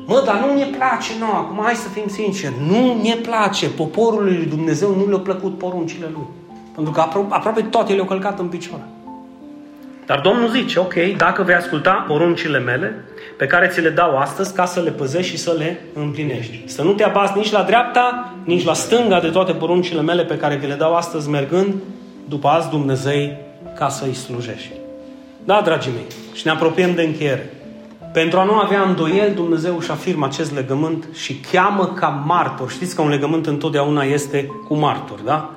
[0.09, 4.35] Mă, dar nu ne place nouă, acum hai să fim sinceri, nu ne place, poporului
[4.35, 6.25] lui Dumnezeu nu le-au plăcut poruncile lui.
[6.75, 8.83] Pentru că apro- aproape toate le-au călcat în picioare.
[10.07, 13.03] Dar Domnul zice, ok, dacă vei asculta poruncile mele,
[13.37, 16.63] pe care ți le dau astăzi, ca să le păzești și să le împlinești.
[16.65, 20.37] Să nu te abazi nici la dreapta, nici la stânga de toate poruncile mele pe
[20.37, 21.73] care vi le dau astăzi, mergând
[22.27, 23.37] după azi Dumnezei
[23.75, 24.71] ca să-i slujești.
[25.43, 27.53] Da, dragii mei, și ne apropiem de încheiere.
[28.13, 32.69] Pentru a nu avea îndoieli, Dumnezeu își afirmă acest legământ și cheamă ca martor.
[32.69, 35.51] Știți că un legământ întotdeauna este cu martor, da?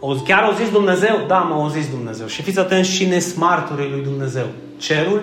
[0.00, 1.24] O, chiar au zis Dumnezeu?
[1.26, 2.26] Da, mă, au zis Dumnezeu.
[2.26, 4.46] Și fiți atenți cine sunt martorii lui Dumnezeu.
[4.78, 5.22] Cerul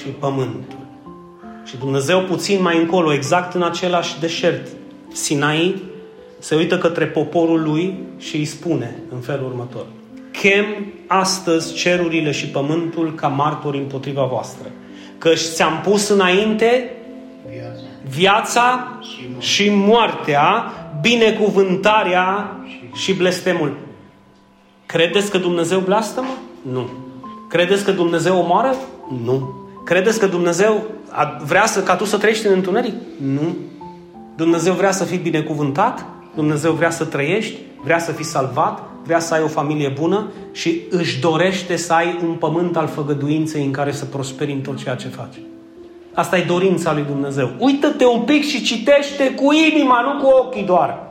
[0.00, 0.78] și pământul.
[1.64, 4.68] Și Dumnezeu puțin mai încolo, exact în același deșert,
[5.12, 5.82] Sinai,
[6.38, 9.86] se uită către poporul lui și îi spune în felul următor.
[10.32, 10.64] Chem
[11.06, 14.70] astăzi cerurile și pământul ca martori împotriva voastră.
[15.18, 16.90] Căci ți-am pus înainte
[17.50, 18.98] viața, viața
[19.38, 22.56] și moartea, binecuvântarea
[22.92, 23.76] și blestemul.
[24.86, 26.36] Credeți că Dumnezeu blastămă?
[26.72, 26.88] Nu.
[27.48, 28.74] Credeți că Dumnezeu omoară?
[29.24, 29.54] Nu.
[29.84, 30.82] Credeți că Dumnezeu
[31.44, 32.94] vrea să, ca tu să trăiești în întuneric?
[33.16, 33.56] Nu.
[34.36, 39.34] Dumnezeu vrea să fii binecuvântat, Dumnezeu vrea să trăiești, vrea să fii salvat, vrea să
[39.34, 43.92] ai o familie bună și își dorește să ai un pământ al făgăduinței în care
[43.92, 45.40] să prosperi în tot ceea ce faci.
[46.14, 47.50] Asta e dorința lui Dumnezeu.
[47.58, 51.09] Uită-te un pic și citește cu inima, nu cu ochii doar.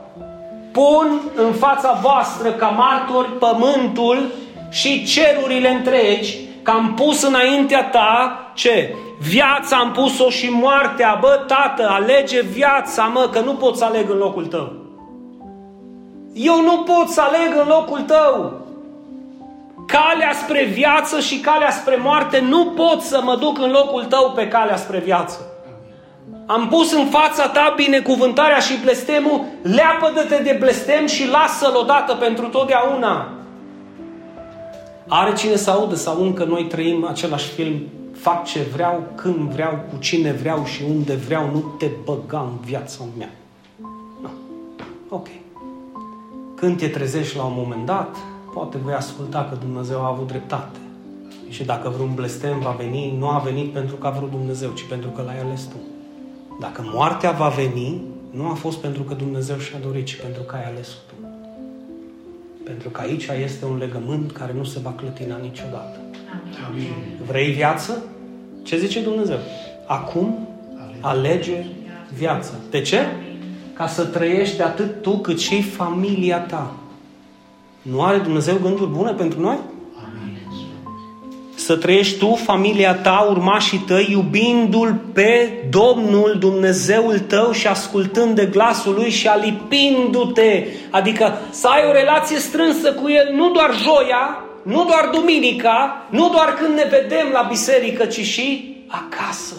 [0.72, 4.30] Pun în fața voastră ca martori pământul
[4.70, 8.94] și cerurile întregi, că am pus înaintea ta ce?
[9.20, 11.18] Viața am pus-o și moartea.
[11.20, 14.72] Bă, tată, alege viața, mă, că nu pot să aleg în locul tău.
[16.32, 18.52] Eu nu pot să aleg în locul tău.
[19.86, 24.32] Calea spre viață și calea spre moarte nu pot să mă duc în locul tău
[24.34, 25.49] pe calea spre viață.
[26.52, 32.46] Am pus în fața ta binecuvântarea și blestemul, leapă-te de blestem și lasă-l odată pentru
[32.46, 33.28] totdeauna.
[35.08, 37.80] Are cine să audă sau încă noi trăim același film
[38.12, 42.56] fac ce vreau, când vreau, cu cine vreau și unde vreau, nu te băga în
[42.64, 43.30] viața mea.
[44.22, 44.28] No.
[45.08, 45.26] Ok.
[46.56, 48.16] Când te trezești la un moment dat,
[48.54, 50.78] poate vei asculta că Dumnezeu a avut dreptate.
[51.48, 54.84] Și dacă vreun blestem va veni, nu a venit pentru că a vrut Dumnezeu, ci
[54.88, 55.76] pentru că l-ai ales tu.
[56.60, 58.00] Dacă moartea va veni,
[58.30, 61.14] nu a fost pentru că Dumnezeu și-a dorit, ci pentru că ai ales tu.
[62.64, 65.98] Pentru că aici este un legământ care nu se va clătina niciodată.
[66.68, 66.88] Amin.
[67.26, 68.02] Vrei viață?
[68.62, 69.38] Ce zice Dumnezeu?
[69.86, 70.48] Acum
[71.00, 71.64] alege
[72.14, 72.52] viața.
[72.70, 72.98] De ce?
[73.72, 76.74] Ca să trăiești atât tu cât și familia ta.
[77.82, 79.58] Nu are Dumnezeu gânduri bune pentru noi?
[81.70, 88.46] Să trăiești tu, familia ta, urmașii tăi, iubindu-L pe Domnul Dumnezeul tău și ascultând de
[88.46, 90.66] glasul Lui și alipindu-te.
[90.90, 96.28] Adică să ai o relație strânsă cu El, nu doar joia, nu doar duminica, nu
[96.28, 99.54] doar când ne vedem la biserică, ci și acasă.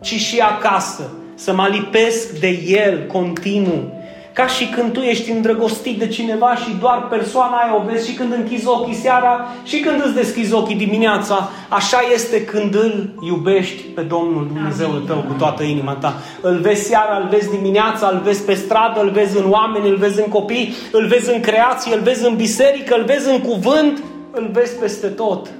[0.00, 1.10] Ci și acasă.
[1.34, 4.01] Să mă lipesc de El continuu.
[4.32, 8.16] Ca și când tu ești îndrăgostit de cineva și doar persoana aia o vezi și
[8.16, 13.82] când închizi ochii seara și când îți deschizi ochii dimineața, așa este când îl iubești
[13.82, 16.14] pe Domnul Dumnezeul tău cu toată inima ta.
[16.40, 19.96] Îl vezi seara, îl vezi dimineața, îl vezi pe stradă, îl vezi în oameni, îl
[19.96, 24.02] vezi în copii, îl vezi în creație, îl vezi în biserică, îl vezi în cuvânt,
[24.30, 25.50] îl vezi peste tot.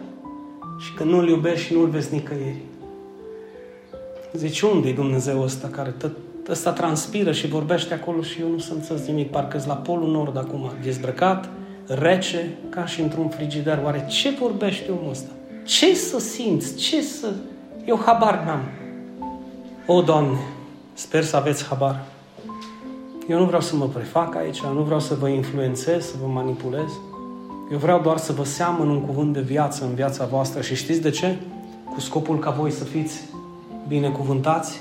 [0.79, 2.63] Și când nu-l iubești și nu-l vezi nicăieri.
[4.33, 6.11] Zici, unde e Dumnezeu ăsta care tot
[6.49, 10.37] ăsta transpiră și vorbește acolo și eu nu să înțeles nimic, parcă la polul nord
[10.37, 11.49] acum, dezbrăcat,
[11.87, 13.81] rece, ca și într-un frigider.
[13.85, 15.31] Oare ce vorbește omul ăsta?
[15.65, 16.75] Ce să simți?
[16.77, 17.33] Ce să...
[17.85, 18.61] Eu habar n-am.
[19.87, 20.39] O, Doamne,
[20.95, 22.05] sper să aveți habar.
[23.29, 26.91] Eu nu vreau să mă prefac aici, nu vreau să vă influențez, să vă manipulez.
[27.73, 31.01] Eu vreau doar să vă seamăn un cuvânt de viață în viața voastră și știți
[31.01, 31.37] de ce?
[31.93, 33.21] Cu scopul ca voi să fiți
[33.89, 34.81] binecuvântați,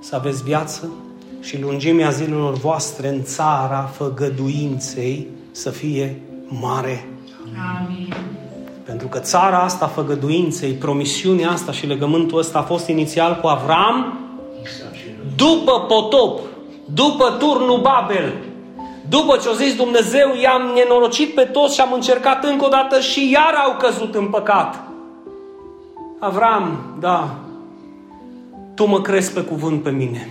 [0.00, 0.88] să aveți viață
[1.40, 7.08] și lungimea zilelor voastre în țara făgăduinței să fie mare.
[7.78, 8.14] Amin.
[8.84, 14.18] Pentru că țara asta făgăduinței, promisiunea asta și legământul ăsta a fost inițial cu Avram
[15.36, 16.40] după potop,
[16.84, 18.32] după turnul Babel,
[19.08, 23.00] după ce a zis Dumnezeu, i-am nenorocit pe toți și am încercat încă o dată
[23.00, 24.80] și iar au căzut în păcat.
[26.18, 27.34] Avram, da,
[28.78, 30.28] tu mă crezi pe cuvânt pe mine.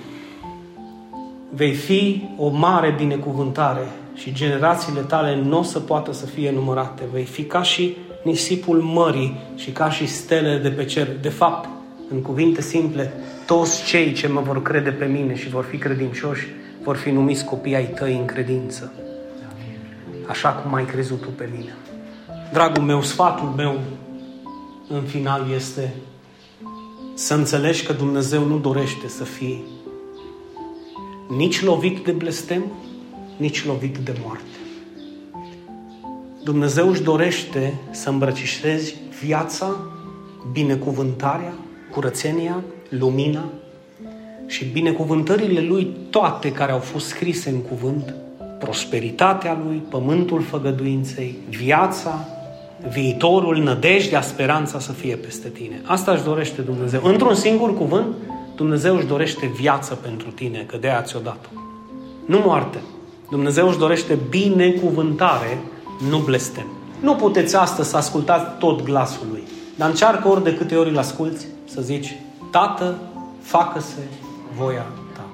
[1.49, 7.03] Vei fi o mare binecuvântare și generațiile tale nu o să poată să fie numărate.
[7.11, 11.07] Vei fi ca și nisipul mării și ca și stele de pe cer.
[11.21, 11.69] De fapt,
[12.09, 13.13] în cuvinte simple,
[13.45, 16.47] toți cei ce mă vor crede pe mine și vor fi credincioși
[16.83, 18.93] vor fi numiți copii ai tăi în credință.
[20.27, 21.75] Așa cum ai crezut tu pe mine.
[22.53, 23.79] Dragul meu, sfatul meu
[24.89, 25.93] în final este
[27.17, 29.63] să înțelegi că Dumnezeu nu dorește să fii
[31.37, 32.63] nici lovit de blestem,
[33.37, 34.43] nici lovit de moarte.
[36.43, 39.75] Dumnezeu își dorește să îmbrăcișezi viața,
[40.51, 41.53] binecuvântarea,
[41.91, 43.49] curățenia, lumina
[44.45, 48.15] și binecuvântările Lui toate care au fost scrise în cuvânt,
[48.59, 52.27] prosperitatea Lui, pământul făgăduinței, viața,
[52.89, 55.81] viitorul, nădejdea, speranța să fie peste tine.
[55.85, 57.01] Asta își dorește Dumnezeu.
[57.03, 58.15] Într-un singur cuvânt,
[58.55, 61.49] Dumnezeu își dorește viață pentru tine, că de aia ți-o dat
[62.25, 62.77] Nu moarte.
[63.29, 65.57] Dumnezeu își dorește binecuvântare,
[66.09, 66.67] nu blestem.
[66.99, 69.43] Nu puteți astăzi să ascultați tot glasul Lui,
[69.75, 72.15] dar încearcă ori de câte ori îl asculți să zici,
[72.51, 72.95] Tată,
[73.41, 74.01] facă-se
[74.57, 75.25] voia ta.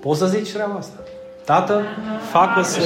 [0.00, 0.98] Poți să zici treaba asta?
[1.44, 1.82] Tată,
[2.30, 2.80] facă-se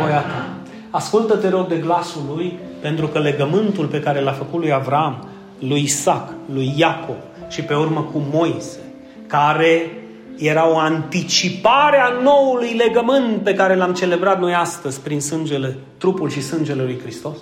[0.00, 0.53] voia ta.
[0.94, 5.28] Ascultă-te rog de glasul lui, pentru că legământul pe care l-a făcut lui Avram,
[5.58, 7.16] lui Isaac, lui Iacob
[7.48, 8.78] și pe urmă cu Moise,
[9.26, 9.90] care
[10.38, 16.30] era o anticipare a noului legământ pe care l-am celebrat noi astăzi prin sângele, trupul
[16.30, 17.36] și sângele lui Hristos,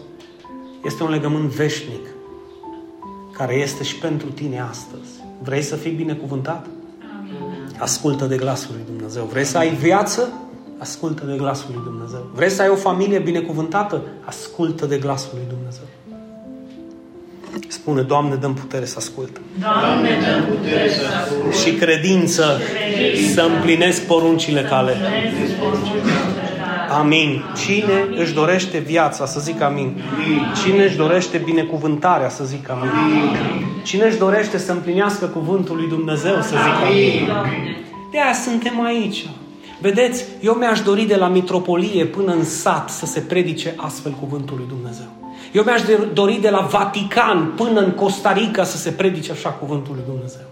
[0.84, 2.06] este un legământ veșnic
[3.32, 5.10] care este și pentru tine astăzi.
[5.42, 6.66] Vrei să fii binecuvântat?
[7.78, 9.24] Ascultă de glasul lui Dumnezeu.
[9.24, 10.32] Vrei să ai viață?
[10.82, 12.26] Ascultă de glasul lui Dumnezeu.
[12.34, 14.02] Vrei să ai o familie binecuvântată?
[14.24, 15.84] Ascultă de glasul lui Dumnezeu.
[17.68, 19.40] Spune, Doamne, dăm putere să ascult.
[19.60, 21.54] Doamne, dăm putere să ascult.
[21.54, 22.60] Și credință,
[23.34, 24.96] să împlinesc poruncile tale.
[26.90, 27.42] Amin.
[27.64, 30.02] Cine își dorește viața, să zic amin.
[30.64, 32.90] Cine își dorește binecuvântarea, să zic amin.
[33.82, 37.30] Cine își dorește să împlinească cuvântul lui Dumnezeu, să zic amin.
[38.10, 39.26] De aia suntem aici.
[39.82, 44.56] Vedeți, eu mi-aș dori de la mitropolie până în sat să se predice astfel cuvântul
[44.56, 45.06] lui Dumnezeu.
[45.52, 45.80] Eu mi-aș
[46.12, 50.46] dori de la Vatican până în Costa Rica să se predice așa cuvântul lui Dumnezeu.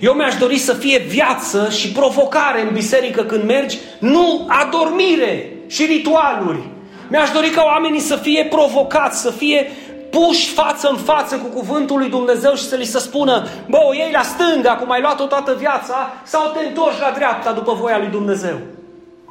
[0.00, 5.84] Eu mi-aș dori să fie viață și provocare în biserică când mergi, nu adormire și
[5.84, 6.62] ritualuri.
[7.08, 9.70] Mi-aș dori ca oamenii să fie provocați, să fie
[10.10, 13.94] puși față în față cu cuvântul lui Dumnezeu și să li se spună, bă, o
[13.94, 17.98] iei la stânga, cum ai luat-o toată viața, sau te întorci la dreapta după voia
[17.98, 18.56] lui Dumnezeu.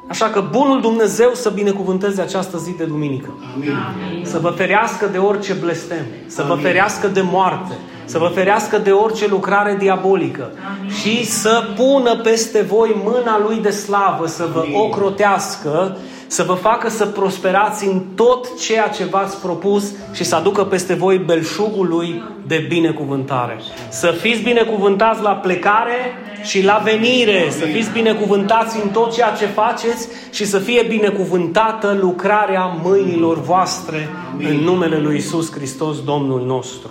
[0.06, 3.28] Așa că bunul Dumnezeu să binecuvânteze această zi de duminică.
[3.54, 4.24] Amin.
[4.24, 6.54] Să vă ferească de orice blestem, să Amin.
[6.54, 7.74] vă ferească de moarte,
[8.04, 10.90] să vă ferească de orice lucrare diabolică Amin.
[10.90, 14.76] și să pună peste voi mâna lui de slavă, să vă Amin.
[14.76, 15.96] ocrotească
[16.34, 20.94] să vă facă să prosperați în tot ceea ce v-ați propus și să aducă peste
[20.94, 23.58] voi belșugul lui de binecuvântare.
[23.88, 25.96] Să fiți binecuvântați la plecare
[26.42, 31.98] și la venire, să fiți binecuvântați în tot ceea ce faceți și să fie binecuvântată
[32.00, 34.08] lucrarea mâinilor voastre
[34.38, 36.90] în numele lui Isus Hristos, Domnul nostru.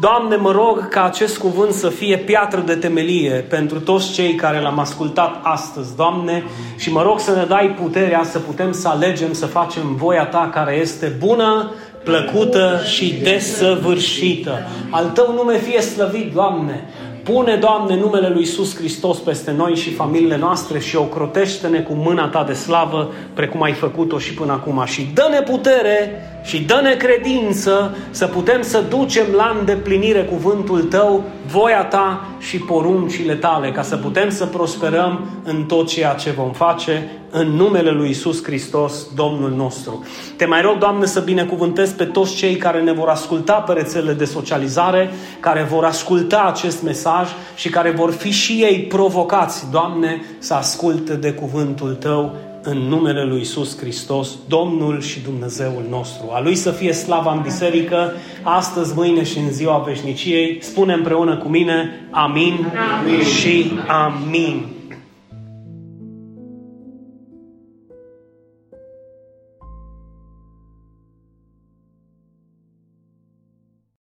[0.00, 4.60] Doamne, mă rog ca acest cuvânt să fie piatră de temelie pentru toți cei care
[4.60, 6.44] l-am ascultat astăzi, Doamne,
[6.76, 10.50] și mă rog să ne dai puterea să putem să alegem să facem voia Ta
[10.52, 11.70] care este bună,
[12.04, 14.58] plăcută și desăvârșită.
[14.90, 16.88] Al Tău nume fie slăvit, Doamne.
[17.24, 22.28] Pune, Doamne, numele Lui Iisus Hristos peste noi și familiile noastre și ocrotește-ne cu mâna
[22.28, 24.82] Ta de slavă, precum ai făcut-o și până acum.
[24.84, 31.84] Și dă-ne putere și dă-ne credință să putem să ducem la îndeplinire cuvântul Tău, voia
[31.84, 37.10] Ta și poruncile Tale, ca să putem să prosperăm în tot ceea ce vom face
[37.30, 40.04] în numele Lui Isus Hristos, Domnul nostru.
[40.36, 44.12] Te mai rog, Doamne, să binecuvântezi pe toți cei care ne vor asculta pe rețelele
[44.12, 50.24] de socializare, care vor asculta acest mesaj și care vor fi și ei provocați, Doamne,
[50.38, 52.34] să asculte de cuvântul Tău
[52.66, 56.30] în numele Lui Isus Hristos, Domnul și Dumnezeul nostru.
[56.32, 58.12] A Lui să fie slava în biserică,
[58.42, 60.58] astăzi, mâine și în ziua veșniciei.
[60.60, 63.24] Spune împreună cu mine, amin, amin.
[63.24, 64.75] și amin.